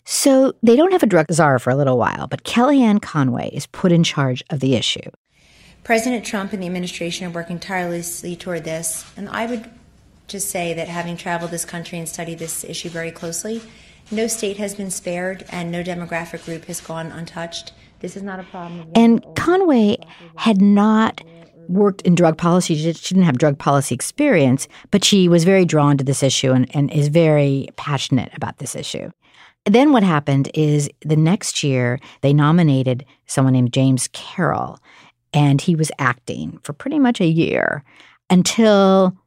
So 0.09 0.53
they 0.63 0.77
don't 0.77 0.93
have 0.93 1.03
a 1.03 1.05
drug 1.05 1.29
czar 1.33 1.59
for 1.59 1.69
a 1.69 1.75
little 1.75 1.97
while, 1.97 2.27
but 2.27 2.45
Kellyanne 2.45 3.01
Conway 3.01 3.49
is 3.49 3.67
put 3.67 3.91
in 3.91 4.05
charge 4.05 4.41
of 4.49 4.61
the 4.61 4.75
issue. 4.75 5.11
President 5.83 6.23
Trump 6.23 6.53
and 6.53 6.63
the 6.63 6.65
administration 6.65 7.27
are 7.27 7.29
working 7.29 7.59
tirelessly 7.59 8.37
toward 8.37 8.63
this, 8.63 9.03
and 9.17 9.27
I 9.27 9.47
would 9.47 9.69
just 10.29 10.49
say 10.49 10.73
that 10.73 10.87
having 10.87 11.17
traveled 11.17 11.51
this 11.51 11.65
country 11.65 11.99
and 11.99 12.07
studied 12.07 12.39
this 12.39 12.63
issue 12.63 12.87
very 12.87 13.11
closely, 13.11 13.61
no 14.09 14.27
state 14.27 14.55
has 14.55 14.75
been 14.75 14.91
spared 14.91 15.43
and 15.49 15.73
no 15.73 15.83
demographic 15.83 16.45
group 16.45 16.63
has 16.65 16.79
gone 16.79 17.11
untouched. 17.11 17.73
This 17.99 18.15
is 18.15 18.23
not 18.23 18.39
a 18.39 18.43
problem. 18.43 18.89
And 18.95 19.25
Conway 19.35 19.97
had 20.37 20.61
not 20.61 21.21
worked 21.67 22.01
in 22.03 22.15
drug 22.15 22.37
policy. 22.37 22.75
She 22.75 22.93
didn't 22.93 23.25
have 23.25 23.37
drug 23.37 23.59
policy 23.59 23.93
experience, 23.93 24.69
but 24.89 25.03
she 25.03 25.27
was 25.27 25.43
very 25.43 25.65
drawn 25.65 25.97
to 25.97 26.05
this 26.05 26.23
issue 26.23 26.53
and, 26.53 26.73
and 26.73 26.89
is 26.91 27.09
very 27.09 27.67
passionate 27.75 28.33
about 28.33 28.59
this 28.59 28.73
issue. 28.73 29.11
Then 29.67 29.91
what 29.91 30.03
happened 30.03 30.49
is 30.53 30.89
the 31.01 31.17
next 31.17 31.61
year 31.61 31.99
they 32.21 32.33
nominated 32.33 33.05
someone 33.25 33.53
named 33.53 33.73
James 33.73 34.07
Carroll, 34.13 34.79
and 35.33 35.61
he 35.61 35.75
was 35.75 35.91
acting 35.99 36.57
for 36.63 36.73
pretty 36.73 36.99
much 36.99 37.19
a 37.19 37.27
year 37.27 37.83
until 38.29 39.17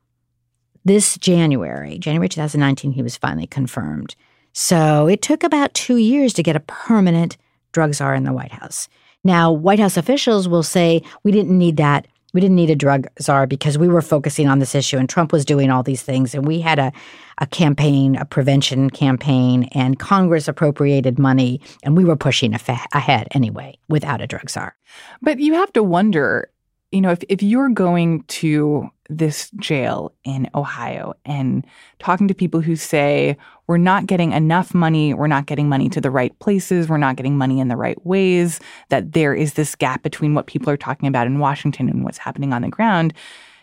this 0.84 1.18
January, 1.18 1.98
January 1.98 2.28
2019, 2.28 2.92
he 2.92 3.02
was 3.02 3.16
finally 3.16 3.46
confirmed. 3.46 4.16
So 4.52 5.06
it 5.06 5.20
took 5.20 5.44
about 5.44 5.74
two 5.74 5.96
years 5.96 6.32
to 6.34 6.42
get 6.42 6.56
a 6.56 6.60
permanent 6.60 7.36
drug 7.72 7.92
czar 7.94 8.14
in 8.14 8.24
the 8.24 8.32
White 8.32 8.52
House. 8.52 8.88
Now, 9.22 9.52
White 9.52 9.78
House 9.78 9.98
officials 9.98 10.48
will 10.48 10.62
say 10.62 11.02
we 11.22 11.32
didn't 11.32 11.56
need 11.56 11.76
that 11.76 12.06
we 12.32 12.40
didn't 12.40 12.56
need 12.56 12.70
a 12.70 12.76
drug 12.76 13.06
czar 13.20 13.46
because 13.46 13.78
we 13.78 13.88
were 13.88 14.02
focusing 14.02 14.48
on 14.48 14.58
this 14.58 14.74
issue 14.74 14.98
and 14.98 15.08
Trump 15.08 15.32
was 15.32 15.44
doing 15.44 15.70
all 15.70 15.82
these 15.82 16.02
things. 16.02 16.34
And 16.34 16.46
we 16.46 16.60
had 16.60 16.78
a, 16.78 16.92
a 17.38 17.46
campaign, 17.46 18.16
a 18.16 18.24
prevention 18.24 18.90
campaign, 18.90 19.64
and 19.72 19.98
Congress 19.98 20.48
appropriated 20.48 21.18
money 21.18 21.60
and 21.82 21.96
we 21.96 22.04
were 22.04 22.16
pushing 22.16 22.54
ahead 22.54 23.28
anyway 23.32 23.78
without 23.88 24.20
a 24.20 24.26
drug 24.26 24.48
czar. 24.50 24.76
But 25.22 25.38
you 25.40 25.54
have 25.54 25.72
to 25.74 25.82
wonder, 25.82 26.50
you 26.92 27.00
know, 27.00 27.10
if, 27.10 27.22
if 27.28 27.42
you're 27.42 27.70
going 27.70 28.24
to 28.24 28.90
this 29.10 29.50
jail 29.56 30.14
in 30.24 30.48
Ohio 30.54 31.14
and 31.24 31.66
talking 31.98 32.28
to 32.28 32.34
people 32.34 32.60
who 32.60 32.76
say, 32.76 33.36
we're 33.66 33.76
not 33.76 34.06
getting 34.06 34.32
enough 34.32 34.72
money, 34.72 35.12
we're 35.12 35.26
not 35.26 35.46
getting 35.46 35.68
money 35.68 35.88
to 35.88 36.00
the 36.00 36.10
right 36.10 36.38
places, 36.38 36.88
we're 36.88 36.96
not 36.96 37.16
getting 37.16 37.36
money 37.36 37.60
in 37.60 37.68
the 37.68 37.76
right 37.76 38.04
ways, 38.06 38.60
that 38.88 39.12
there 39.12 39.34
is 39.34 39.54
this 39.54 39.74
gap 39.74 40.02
between 40.02 40.34
what 40.34 40.46
people 40.46 40.70
are 40.70 40.76
talking 40.76 41.08
about 41.08 41.26
in 41.26 41.38
Washington 41.38 41.88
and 41.88 42.04
what's 42.04 42.18
happening 42.18 42.52
on 42.52 42.62
the 42.62 42.68
ground, 42.68 43.12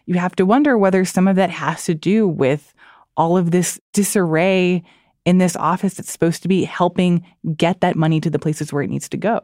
you 0.06 0.16
have 0.16 0.36
to 0.36 0.46
wonder 0.46 0.78
whether 0.78 1.04
some 1.06 1.28
of 1.28 1.36
that 1.36 1.50
has 1.50 1.86
to 1.86 1.96
do 1.96 2.28
with 2.28 2.74
all 3.16 3.38
of 3.38 3.52
this 3.52 3.80
disarray 3.94 4.84
in 5.26 5.38
this 5.38 5.56
office 5.56 5.96
that's 5.96 6.12
supposed 6.12 6.42
to 6.42 6.48
be 6.48 6.64
helping 6.64 7.26
get 7.56 7.82
that 7.82 7.96
money 7.96 8.22
to 8.22 8.30
the 8.30 8.40
places 8.40 8.72
where 8.72 8.84
it 8.84 8.90
needs 8.90 9.10
to 9.10 9.18
go. 9.18 9.42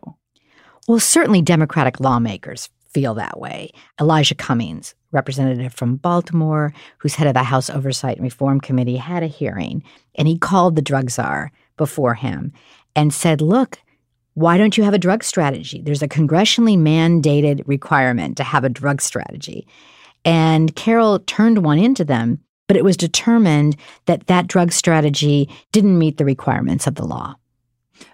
Well, 0.87 0.99
certainly 0.99 1.41
Democratic 1.41 1.99
lawmakers 1.99 2.69
feel 2.93 3.13
that 3.15 3.39
way. 3.39 3.71
Elijah 3.99 4.35
Cummings, 4.35 4.95
representative 5.13 5.73
from 5.73 5.95
Baltimore, 5.97 6.73
who's 6.97 7.15
head 7.15 7.27
of 7.27 7.33
the 7.33 7.43
House 7.43 7.69
Oversight 7.69 8.17
and 8.17 8.23
Reform 8.23 8.59
Committee, 8.59 8.97
had 8.97 9.23
a 9.23 9.27
hearing 9.27 9.83
and 10.15 10.27
he 10.27 10.37
called 10.37 10.75
the 10.75 10.81
drug 10.81 11.09
czar 11.09 11.51
before 11.77 12.15
him 12.15 12.51
and 12.95 13.13
said, 13.13 13.41
Look, 13.41 13.79
why 14.33 14.57
don't 14.57 14.77
you 14.77 14.83
have 14.83 14.93
a 14.93 14.99
drug 14.99 15.23
strategy? 15.23 15.81
There's 15.81 16.01
a 16.01 16.07
congressionally 16.07 16.77
mandated 16.77 17.63
requirement 17.67 18.37
to 18.37 18.43
have 18.43 18.63
a 18.63 18.69
drug 18.69 19.01
strategy. 19.01 19.67
And 20.25 20.75
Carroll 20.75 21.19
turned 21.19 21.63
one 21.63 21.77
into 21.77 22.03
them, 22.03 22.39
but 22.67 22.77
it 22.77 22.83
was 22.83 22.97
determined 22.97 23.75
that 24.05 24.27
that 24.27 24.47
drug 24.47 24.71
strategy 24.71 25.49
didn't 25.71 25.99
meet 25.99 26.17
the 26.17 26.25
requirements 26.25 26.87
of 26.87 26.95
the 26.95 27.05
law. 27.05 27.35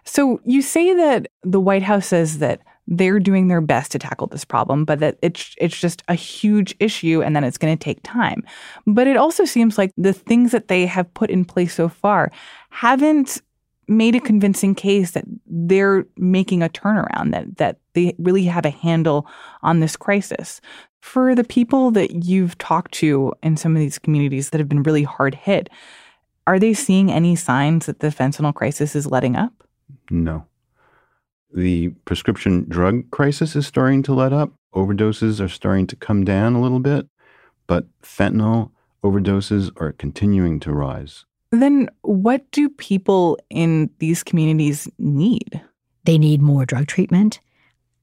So 0.04 0.42
you 0.44 0.62
say 0.62 0.94
that 0.94 1.28
the 1.44 1.60
White 1.60 1.84
House 1.84 2.08
says 2.08 2.40
that 2.40 2.62
they're 2.90 3.20
doing 3.20 3.48
their 3.48 3.62
best 3.62 3.92
to 3.92 4.00
tackle 4.00 4.28
this 4.28 4.44
problem, 4.44 4.84
but 4.84 5.00
that 5.00 5.18
it's 5.22 5.56
it's 5.60 5.80
just 5.80 6.04
a 6.08 6.16
huge 6.16 6.76
issue 6.80 7.22
and 7.22 7.36
then 7.36 7.44
it's 7.44 7.58
going 7.58 7.76
to 7.76 7.82
take 7.82 8.00
time. 8.04 8.44
But 8.88 9.08
it 9.08 9.16
also 9.16 9.46
seems 9.46 9.78
like 9.78 9.94
the 9.96 10.12
things 10.12 10.52
that 10.52 10.68
they 10.68 10.88
have 10.88 11.14
put 11.14 11.30
in 11.30 11.46
place 11.46 11.76
so 11.76 11.88
far 11.88 12.32
haven't 12.72 13.42
made 13.88 14.16
a 14.16 14.20
convincing 14.20 14.76
case 14.76 15.12
that 15.12 15.26
they're 15.46 16.06
making 16.18 16.64
a 16.64 16.70
turnaround 16.70 17.32
that 17.32 17.58
that 17.58 17.78
they 17.94 18.16
really 18.18 18.46
have 18.46 18.66
a 18.66 18.72
handle 18.72 19.28
on 19.62 19.80
this 19.80 19.96
crisis. 19.96 20.60
For 21.02 21.34
the 21.36 21.44
people 21.44 21.92
that 21.92 22.26
you've 22.26 22.58
talked 22.58 22.92
to 22.96 23.34
in 23.44 23.56
some 23.56 23.76
of 23.76 23.80
these 23.80 24.00
communities 24.00 24.50
that 24.50 24.60
have 24.60 24.68
been 24.68 24.84
really 24.84 25.04
hard 25.04 25.36
hit, 25.36 25.70
are 26.48 26.60
they 26.60 26.74
seeing 26.74 27.12
any 27.12 27.36
signs 27.36 27.86
that 27.86 28.00
the 28.00 28.08
fentanyl 28.08 28.54
crisis 28.54 28.96
is 28.96 29.06
letting 29.06 29.36
up? 29.36 29.54
No. 30.10 30.46
The 31.54 31.90
prescription 32.06 32.66
drug 32.70 33.10
crisis 33.12 33.56
is 33.56 33.68
starting 33.68 34.04
to 34.04 34.14
let 34.14 34.34
up. 34.34 34.54
Overdoses 34.74 35.44
are 35.44 35.50
starting 35.50 35.88
to 35.88 35.96
come 35.96 36.24
down 36.24 36.54
a 36.54 36.62
little 36.62 36.80
bit, 36.80 37.08
but 37.66 37.88
fentanyl 38.04 38.72
overdoses 39.04 39.72
are 39.82 39.94
continuing 39.94 40.60
to 40.62 40.72
rise. 40.72 41.26
Then, 41.52 41.90
what 42.02 42.50
do 42.52 42.70
people 42.70 43.40
in 43.50 43.90
these 43.98 44.24
communities 44.24 44.88
need? 45.00 45.62
They 46.04 46.20
need 46.20 46.42
more 46.42 46.66
drug 46.66 46.86
treatment. 46.88 47.40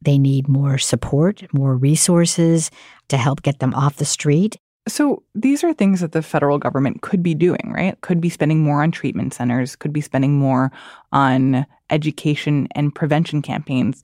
They 0.02 0.18
need 0.18 0.48
more 0.48 0.78
support, 0.78 1.42
more 1.52 1.76
resources 1.76 2.70
to 3.08 3.16
help 3.16 3.42
get 3.42 3.60
them 3.60 3.74
off 3.74 3.96
the 3.96 4.04
street. 4.04 4.56
So 4.88 5.22
these 5.34 5.64
are 5.64 5.72
things 5.72 6.00
that 6.00 6.12
the 6.12 6.22
federal 6.22 6.58
government 6.58 7.02
could 7.02 7.22
be 7.22 7.34
doing, 7.34 7.72
right? 7.74 8.00
Could 8.02 8.20
be 8.20 8.28
spending 8.28 8.62
more 8.62 8.82
on 8.82 8.92
treatment 8.92 9.34
centers, 9.34 9.74
could 9.74 9.92
be 9.92 10.00
spending 10.00 10.38
more 10.38 10.70
on 11.12 11.66
education 11.90 12.68
and 12.72 12.94
prevention 12.94 13.42
campaigns. 13.42 14.02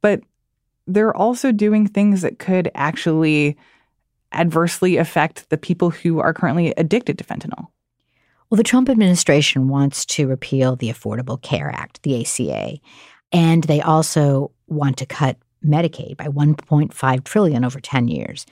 But 0.00 0.22
they're 0.86 1.16
also 1.16 1.52
doing 1.52 1.86
things 1.86 2.22
that 2.22 2.38
could 2.38 2.70
actually 2.74 3.56
adversely 4.32 4.96
affect 4.96 5.48
the 5.50 5.58
people 5.58 5.90
who 5.90 6.20
are 6.20 6.34
currently 6.34 6.72
addicted 6.76 7.18
to 7.18 7.24
fentanyl. 7.24 7.68
Well, 8.50 8.56
the 8.56 8.62
Trump 8.62 8.88
administration 8.88 9.68
wants 9.68 10.04
to 10.06 10.26
repeal 10.26 10.76
the 10.76 10.90
Affordable 10.90 11.40
Care 11.40 11.70
Act, 11.70 12.02
the 12.02 12.20
ACA, 12.20 12.78
and 13.32 13.64
they 13.64 13.80
also 13.80 14.52
want 14.68 14.96
to 14.98 15.06
cut 15.06 15.36
Medicaid 15.64 16.16
by 16.16 16.26
1.5 16.26 17.24
trillion 17.24 17.64
over 17.64 17.80
10 17.80 18.08
years. 18.08 18.46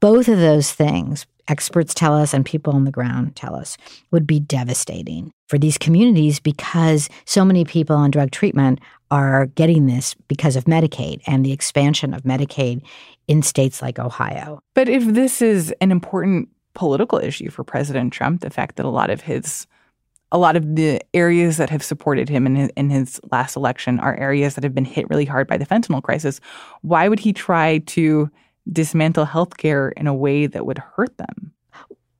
Both 0.00 0.28
of 0.28 0.38
those 0.38 0.72
things, 0.72 1.26
experts 1.46 1.92
tell 1.92 2.14
us 2.16 2.32
and 2.32 2.44
people 2.44 2.72
on 2.72 2.84
the 2.84 2.90
ground 2.90 3.36
tell 3.36 3.54
us, 3.54 3.76
would 4.10 4.26
be 4.26 4.40
devastating 4.40 5.30
for 5.46 5.58
these 5.58 5.76
communities 5.76 6.40
because 6.40 7.08
so 7.26 7.44
many 7.44 7.64
people 7.64 7.96
on 7.96 8.10
drug 8.10 8.30
treatment 8.30 8.80
are 9.10 9.46
getting 9.46 9.86
this 9.86 10.14
because 10.28 10.56
of 10.56 10.64
Medicaid 10.64 11.20
and 11.26 11.44
the 11.44 11.52
expansion 11.52 12.14
of 12.14 12.22
Medicaid 12.22 12.82
in 13.28 13.42
states 13.42 13.82
like 13.82 13.98
Ohio. 13.98 14.60
But 14.74 14.88
if 14.88 15.04
this 15.04 15.42
is 15.42 15.74
an 15.80 15.90
important 15.90 16.48
political 16.74 17.18
issue 17.18 17.50
for 17.50 17.64
President 17.64 18.12
Trump, 18.12 18.40
the 18.40 18.50
fact 18.50 18.76
that 18.76 18.86
a 18.86 18.90
lot 18.90 19.10
of 19.10 19.20
his 19.20 19.66
a 20.32 20.38
lot 20.38 20.54
of 20.54 20.76
the 20.76 21.00
areas 21.12 21.56
that 21.56 21.70
have 21.70 21.82
supported 21.82 22.28
him 22.28 22.46
in 22.46 22.54
his, 22.54 22.70
in 22.76 22.88
his 22.88 23.20
last 23.32 23.56
election 23.56 23.98
are 23.98 24.14
areas 24.14 24.54
that 24.54 24.62
have 24.62 24.72
been 24.72 24.84
hit 24.84 25.10
really 25.10 25.24
hard 25.24 25.48
by 25.48 25.56
the 25.56 25.66
fentanyl 25.66 26.00
crisis. 26.00 26.40
Why 26.82 27.08
would 27.08 27.18
he 27.18 27.32
try 27.32 27.78
to 27.78 28.30
dismantle 28.70 29.26
healthcare 29.26 29.92
in 29.96 30.06
a 30.06 30.14
way 30.14 30.46
that 30.46 30.66
would 30.66 30.78
hurt 30.78 31.16
them? 31.18 31.52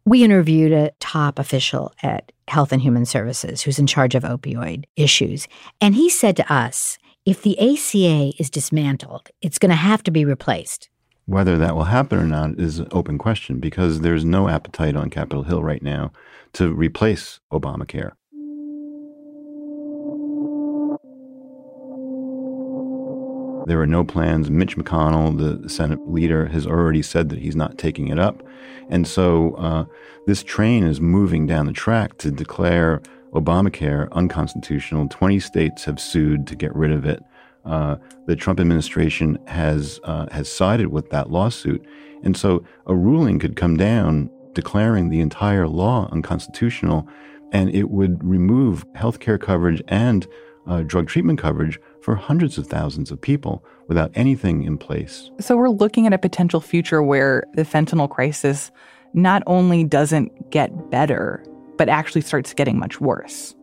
We 0.05 0.25
interviewed 0.25 0.73
a 0.73 0.93
top 0.99 1.39
official 1.39 1.93
at 2.03 2.33
Health 2.49 2.73
and 2.73 2.83
Human 2.83 3.07
Services 3.07 3.63
who's 3.63 3.79
in 3.79 3.87
charge 3.87 4.15
of 4.15 4.25
opioid 4.25 4.85
issues. 4.97 5.47
And 5.81 5.95
he 5.95 6.11
said 6.11 6.37
to 6.37 6.53
us 6.53 6.99
if 7.27 7.43
the 7.43 7.59
ACA 7.59 8.33
is 8.41 8.51
dismantled, 8.51 9.29
it's 9.43 9.59
going 9.59 9.71
to 9.71 9.77
have 9.77 10.03
to 10.05 10.11
be 10.11 10.25
replaced. 10.25 10.89
Whether 11.27 11.59
that 11.59 11.77
will 11.77 11.85
happen 11.85 12.19
or 12.19 12.27
not 12.27 12.59
is 12.59 12.81
an 12.81 12.89
open 12.91 13.19
question 13.19 13.61
because 13.61 14.01
there's 14.01 14.25
no 14.25 14.49
appetite 14.49 14.97
on 14.97 15.11
Capitol 15.11 15.45
Hill 15.45 15.63
right 15.63 15.83
now 15.83 16.13
to 16.55 16.73
replace 16.73 17.39
Obamacare. 17.53 18.13
There 23.67 23.81
are 23.81 23.87
no 23.87 24.05
plans. 24.05 24.51
Mitch 24.51 24.77
McConnell, 24.77 25.63
the 25.63 25.69
Senate 25.69 26.09
leader, 26.09 26.47
has 26.47 26.67
already 26.67 27.03
said 27.03 27.29
that 27.29 27.39
he's 27.39 27.57
not 27.57 27.79
taking 27.79 28.09
it 28.09 28.19
up. 28.19 28.43
And 28.89 29.07
so 29.07 29.55
uh, 29.55 29.85
this 30.27 30.43
train 30.43 30.85
is 30.85 31.01
moving 31.01 31.47
down 31.47 31.67
the 31.67 31.73
track 31.73 32.19
to 32.19 32.31
declare 32.31 33.01
Obamacare 33.33 34.11
unconstitutional. 34.13 35.09
20 35.09 35.39
states 35.41 35.85
have 35.85 36.01
sued 36.01 36.47
to 36.49 36.57
get 36.57 36.75
rid 36.75 36.93
of 36.93 37.05
it. 37.05 37.23
Uh, 37.65 37.97
the 38.27 38.37
Trump 38.37 38.59
administration 38.59 39.39
has 39.47 40.01
uh, 40.05 40.27
has 40.33 40.51
sided 40.51 40.89
with 40.89 41.11
that 41.11 41.31
lawsuit, 41.31 41.85
and 42.23 42.35
so 42.35 42.65
a 42.87 42.95
ruling 42.95 43.39
could 43.39 43.55
come 43.55 43.77
down 43.77 44.31
declaring 44.55 45.11
the 45.11 45.21
entire 45.21 45.69
law 45.69 46.09
unconstitutional, 46.11 47.07
and 47.53 47.69
it 47.75 47.91
would 47.91 48.25
remove 48.25 48.85
health 48.95 49.21
care 49.21 49.39
coverage 49.39 49.83
and 49.89 50.27
uh, 50.71 50.83
drug 50.83 51.09
treatment 51.09 51.39
coverage 51.39 51.79
for 52.01 52.15
hundreds 52.15 52.57
of 52.57 52.67
thousands 52.67 53.11
of 53.11 53.21
people 53.21 53.65
without 53.89 54.11
anything 54.15 54.63
in 54.63 54.79
place. 54.79 55.31
So 55.41 55.57
we're 55.57 55.69
looking 55.69 56.07
at 56.07 56.13
a 56.13 56.19
potential 56.19 56.61
future 56.61 57.03
where 57.03 57.45
the 57.55 57.65
fentanyl 57.65 58.09
crisis 58.09 58.71
not 59.13 59.43
only 59.47 59.83
doesn't 59.83 60.51
get 60.51 60.91
better, 60.91 61.45
but 61.77 61.89
actually 61.89 62.21
starts 62.21 62.55
getting 62.55 62.79
much 62.79 63.01
worse. 63.01 63.55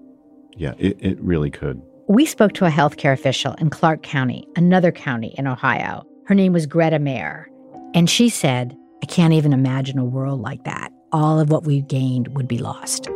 Yeah, 0.57 0.73
it, 0.77 0.97
it 0.99 1.19
really 1.21 1.49
could. 1.49 1.81
We 2.09 2.25
spoke 2.25 2.53
to 2.53 2.65
a 2.65 2.69
healthcare 2.69 3.13
official 3.13 3.53
in 3.53 3.69
Clark 3.69 4.03
County, 4.03 4.45
another 4.55 4.91
county 4.91 5.33
in 5.37 5.47
Ohio. 5.47 6.05
Her 6.25 6.35
name 6.35 6.51
was 6.51 6.65
Greta 6.65 6.99
Mayer. 6.99 7.49
And 7.93 8.09
she 8.09 8.27
said, 8.27 8.77
I 9.01 9.05
can't 9.05 9.33
even 9.33 9.53
imagine 9.53 9.97
a 9.97 10.05
world 10.05 10.41
like 10.41 10.65
that. 10.65 10.91
All 11.13 11.39
of 11.39 11.49
what 11.49 11.63
we've 11.63 11.87
gained 11.87 12.35
would 12.35 12.47
be 12.47 12.57
lost. 12.57 13.09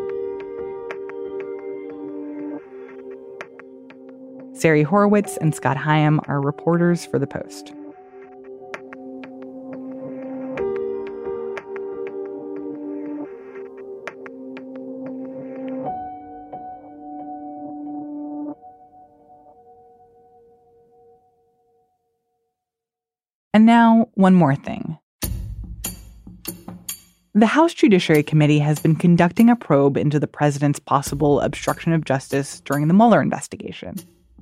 Sari 4.54 4.84
Horowitz 4.84 5.38
and 5.38 5.56
Scott 5.56 5.78
Higham 5.78 6.20
are 6.28 6.42
reporters 6.42 7.06
for 7.06 7.18
The 7.18 7.28
Post. 7.28 7.74
And 23.54 23.66
now, 23.66 24.08
one 24.14 24.34
more 24.34 24.56
thing. 24.56 24.98
The 27.34 27.48
House 27.48 27.74
Judiciary 27.74 28.24
Committee 28.24 28.60
has 28.60 28.80
been 28.80 28.96
conducting 28.96 29.50
a 29.50 29.56
probe 29.56 29.98
into 29.98 30.20
the 30.20 30.28
president's 30.28 30.80
possible 30.80 31.40
obstruction 31.42 31.94
of 31.94 32.06
justice 32.06 32.62
during 32.62 32.88
the 32.88 32.94
Mueller 32.94 33.22
investigation. 33.22 33.96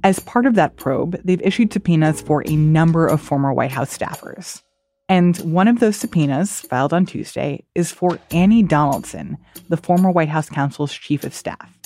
As 0.04 0.20
part 0.20 0.46
of 0.46 0.56
that 0.56 0.78
probe, 0.78 1.20
they've 1.26 1.42
issued 1.42 1.74
subpoenas 1.74 2.22
for 2.22 2.42
a 2.46 2.56
number 2.56 3.06
of 3.06 3.22
former 3.22 3.54
White 3.54 3.72
House 3.72 3.98
staffers. 3.98 4.62
And 5.10 5.36
one 5.40 5.68
of 5.68 5.80
those 5.80 5.98
subpoenas, 5.98 6.62
filed 6.62 6.94
on 6.94 7.06
Tuesday, 7.06 7.66
is 7.76 7.92
for 7.92 8.18
Annie 8.32 8.64
Donaldson, 8.64 9.38
the 9.68 9.76
former 9.76 10.10
White 10.10 10.30
House 10.30 10.48
counsel's 10.48 10.94
chief 10.94 11.26
of 11.26 11.34
staff. 11.34 11.78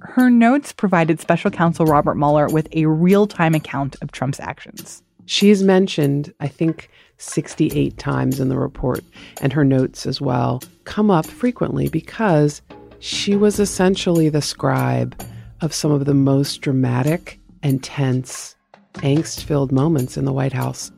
Her 0.00 0.28
notes 0.28 0.72
provided 0.72 1.20
special 1.20 1.50
counsel 1.50 1.86
Robert 1.86 2.16
Mueller 2.16 2.48
with 2.48 2.68
a 2.72 2.86
real 2.86 3.26
time 3.26 3.54
account 3.54 3.96
of 4.02 4.12
Trump's 4.12 4.40
actions. 4.40 5.02
She's 5.24 5.62
mentioned, 5.62 6.34
I 6.40 6.48
think, 6.48 6.90
68 7.16 7.96
times 7.96 8.38
in 8.40 8.48
the 8.48 8.58
report, 8.58 9.02
and 9.40 9.52
her 9.52 9.64
notes 9.64 10.04
as 10.04 10.20
well 10.20 10.60
come 10.84 11.10
up 11.10 11.24
frequently 11.24 11.88
because 11.88 12.60
she 12.98 13.34
was 13.34 13.58
essentially 13.58 14.28
the 14.28 14.42
scribe 14.42 15.18
of 15.62 15.72
some 15.72 15.92
of 15.92 16.04
the 16.04 16.14
most 16.14 16.60
dramatic 16.60 17.38
and 17.62 17.82
tense, 17.82 18.56
angst 18.94 19.44
filled 19.44 19.72
moments 19.72 20.16
in 20.16 20.24
the 20.24 20.32
White 20.32 20.52
House. 20.52 20.90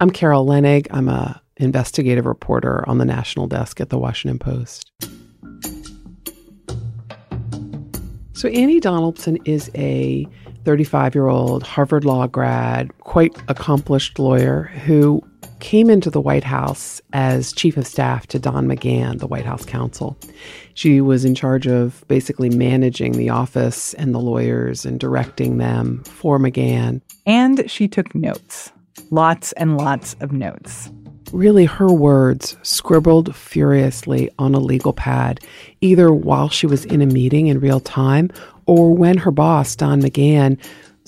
I'm 0.00 0.10
Carol 0.10 0.46
Leonnig. 0.46 0.86
I'm 0.90 1.08
a 1.08 1.40
investigative 1.56 2.26
reporter 2.26 2.88
on 2.88 2.98
the 2.98 3.04
national 3.04 3.46
desk 3.46 3.80
at 3.80 3.90
the 3.90 3.98
Washington 3.98 4.38
Post. 4.38 4.90
So 8.32 8.48
Annie 8.48 8.80
Donaldson 8.80 9.38
is 9.44 9.70
a 9.74 10.26
35 10.64 11.14
year 11.14 11.26
old 11.26 11.62
Harvard 11.62 12.04
Law 12.04 12.26
grad, 12.26 12.96
quite 13.00 13.36
accomplished 13.48 14.18
lawyer 14.18 14.64
who 14.84 15.22
came 15.60 15.90
into 15.90 16.10
the 16.10 16.20
White 16.20 16.44
House 16.44 17.00
as 17.12 17.52
chief 17.52 17.76
of 17.76 17.86
staff 17.86 18.26
to 18.28 18.38
Don 18.38 18.66
McGahn, 18.66 19.18
the 19.18 19.26
White 19.26 19.44
House 19.44 19.64
counsel. 19.64 20.16
She 20.74 21.00
was 21.00 21.24
in 21.24 21.34
charge 21.34 21.66
of 21.66 22.04
basically 22.08 22.50
managing 22.50 23.12
the 23.12 23.30
office 23.30 23.94
and 23.94 24.14
the 24.14 24.18
lawyers 24.20 24.84
and 24.84 24.98
directing 24.98 25.58
them 25.58 26.02
for 26.04 26.38
McGahn. 26.38 27.00
And 27.26 27.70
she 27.70 27.86
took 27.86 28.14
notes 28.14 28.72
lots 29.10 29.52
and 29.52 29.76
lots 29.76 30.14
of 30.20 30.32
notes. 30.32 30.90
Really, 31.32 31.64
her 31.64 31.92
words 31.92 32.56
scribbled 32.62 33.34
furiously 33.36 34.30
on 34.38 34.54
a 34.54 34.58
legal 34.58 34.92
pad, 34.92 35.40
either 35.80 36.12
while 36.12 36.48
she 36.48 36.66
was 36.66 36.84
in 36.84 37.00
a 37.00 37.06
meeting 37.06 37.46
in 37.46 37.60
real 37.60 37.80
time 37.80 38.30
or 38.66 38.94
when 38.94 39.16
her 39.18 39.30
boss, 39.30 39.76
Don 39.76 40.02
McGahn, 40.02 40.58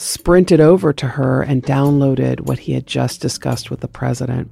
sprinted 0.03 0.61
over 0.61 0.93
to 0.93 1.07
her 1.07 1.43
and 1.43 1.63
downloaded 1.63 2.41
what 2.41 2.59
he 2.59 2.73
had 2.73 2.87
just 2.87 3.21
discussed 3.21 3.71
with 3.71 3.81
the 3.81 3.89
president. 3.89 4.51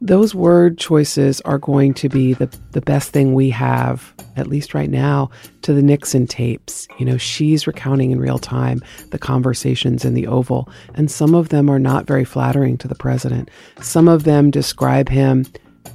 Those 0.00 0.34
word 0.34 0.78
choices 0.78 1.40
are 1.40 1.58
going 1.58 1.94
to 1.94 2.08
be 2.08 2.34
the, 2.34 2.46
the 2.72 2.82
best 2.82 3.10
thing 3.10 3.32
we 3.32 3.48
have, 3.50 4.12
at 4.36 4.46
least 4.46 4.74
right 4.74 4.90
now, 4.90 5.30
to 5.62 5.72
the 5.72 5.82
Nixon 5.82 6.26
tapes. 6.26 6.86
You 6.98 7.06
know, 7.06 7.16
she's 7.16 7.66
recounting 7.66 8.10
in 8.10 8.20
real 8.20 8.38
time 8.38 8.82
the 9.10 9.18
conversations 9.18 10.04
in 10.04 10.12
the 10.14 10.26
Oval, 10.26 10.68
and 10.94 11.10
some 11.10 11.34
of 11.34 11.48
them 11.48 11.70
are 11.70 11.78
not 11.78 12.06
very 12.06 12.24
flattering 12.24 12.76
to 12.78 12.88
the 12.88 12.94
president. 12.94 13.50
Some 13.80 14.06
of 14.06 14.24
them 14.24 14.50
describe 14.50 15.08
him 15.08 15.46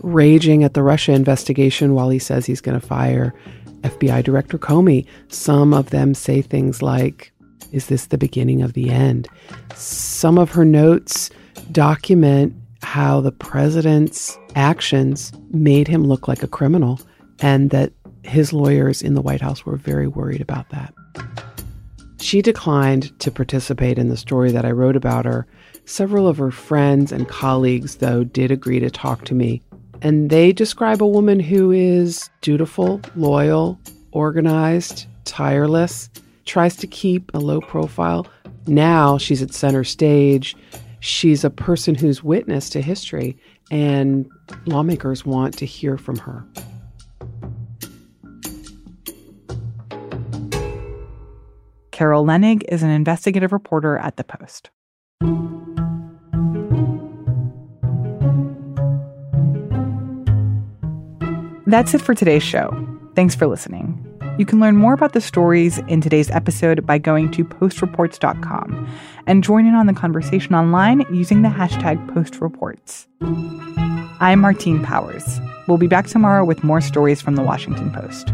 raging 0.01 0.63
at 0.63 0.73
the 0.73 0.83
Russia 0.83 1.13
investigation 1.13 1.93
while 1.93 2.09
he 2.09 2.19
says 2.19 2.45
he's 2.45 2.61
going 2.61 2.79
to 2.79 2.85
fire 2.85 3.33
FBI 3.81 4.23
Director 4.23 4.57
Comey. 4.57 5.05
Some 5.27 5.73
of 5.73 5.91
them 5.91 6.13
say 6.13 6.41
things 6.41 6.81
like, 6.81 7.30
Is 7.71 7.87
this 7.87 8.07
the 8.07 8.17
beginning 8.17 8.61
of 8.61 8.73
the 8.73 8.89
end? 8.89 9.27
Some 9.75 10.37
of 10.37 10.51
her 10.51 10.65
notes 10.65 11.29
document 11.71 12.53
how 12.83 13.21
the 13.21 13.31
president's 13.31 14.37
actions 14.55 15.31
made 15.51 15.87
him 15.87 16.05
look 16.05 16.27
like 16.27 16.43
a 16.43 16.47
criminal 16.47 16.99
and 17.39 17.69
that 17.69 17.93
his 18.23 18.53
lawyers 18.53 19.01
in 19.01 19.13
the 19.13 19.21
White 19.21 19.41
House 19.41 19.65
were 19.65 19.77
very 19.77 20.07
worried 20.07 20.41
about 20.41 20.69
that. 20.69 20.93
She 22.19 22.41
declined 22.41 23.17
to 23.19 23.31
participate 23.31 23.97
in 23.97 24.09
the 24.09 24.17
story 24.17 24.51
that 24.51 24.65
I 24.65 24.71
wrote 24.71 24.95
about 24.95 25.25
her. 25.25 25.47
Several 25.85 26.27
of 26.27 26.37
her 26.37 26.51
friends 26.51 27.11
and 27.11 27.27
colleagues, 27.27 27.95
though, 27.95 28.23
did 28.23 28.51
agree 28.51 28.79
to 28.79 28.91
talk 28.91 29.25
to 29.25 29.33
me 29.33 29.61
and 30.01 30.29
they 30.29 30.51
describe 30.51 31.01
a 31.01 31.07
woman 31.07 31.39
who 31.39 31.71
is 31.71 32.29
dutiful, 32.41 33.01
loyal, 33.15 33.79
organized, 34.11 35.05
tireless, 35.25 36.09
tries 36.45 36.75
to 36.77 36.87
keep 36.87 37.31
a 37.33 37.39
low 37.39 37.61
profile. 37.61 38.27
Now 38.67 39.17
she's 39.17 39.41
at 39.41 39.53
center 39.53 39.83
stage. 39.83 40.55
She's 40.99 41.43
a 41.43 41.49
person 41.49 41.95
who's 41.95 42.23
witness 42.23 42.69
to 42.71 42.81
history, 42.81 43.37
and 43.71 44.29
lawmakers 44.65 45.25
want 45.25 45.57
to 45.57 45.65
hear 45.65 45.97
from 45.97 46.17
her. 46.19 46.45
Carol 51.91 52.25
Leonnig 52.25 52.63
is 52.69 52.83
an 52.83 52.89
investigative 52.89 53.51
reporter 53.51 53.97
at 53.97 54.17
The 54.17 54.23
Post. 54.23 54.69
That's 61.67 61.93
it 61.93 62.01
for 62.01 62.13
today's 62.13 62.43
show. 62.43 62.75
Thanks 63.15 63.33
for 63.33 63.47
listening. 63.47 64.10
You 64.37 64.45
can 64.45 64.59
learn 64.59 64.77
more 64.77 64.93
about 64.93 65.13
the 65.13 65.21
stories 65.21 65.77
in 65.87 66.01
today's 66.01 66.31
episode 66.31 66.85
by 66.85 66.97
going 66.97 67.31
to 67.31 67.43
postreports.com 67.43 68.89
and 69.27 69.43
join 69.43 69.65
in 69.65 69.75
on 69.75 69.87
the 69.87 69.93
conversation 69.93 70.55
online 70.55 71.05
using 71.11 71.41
the 71.41 71.49
hashtag 71.49 72.03
postreports. 72.07 73.07
I'm 74.19 74.39
Martine 74.39 74.83
Powers. 74.83 75.39
We'll 75.67 75.77
be 75.77 75.87
back 75.87 76.07
tomorrow 76.07 76.45
with 76.45 76.63
more 76.63 76.81
stories 76.81 77.21
from 77.21 77.35
the 77.35 77.43
Washington 77.43 77.91
Post. 77.91 78.33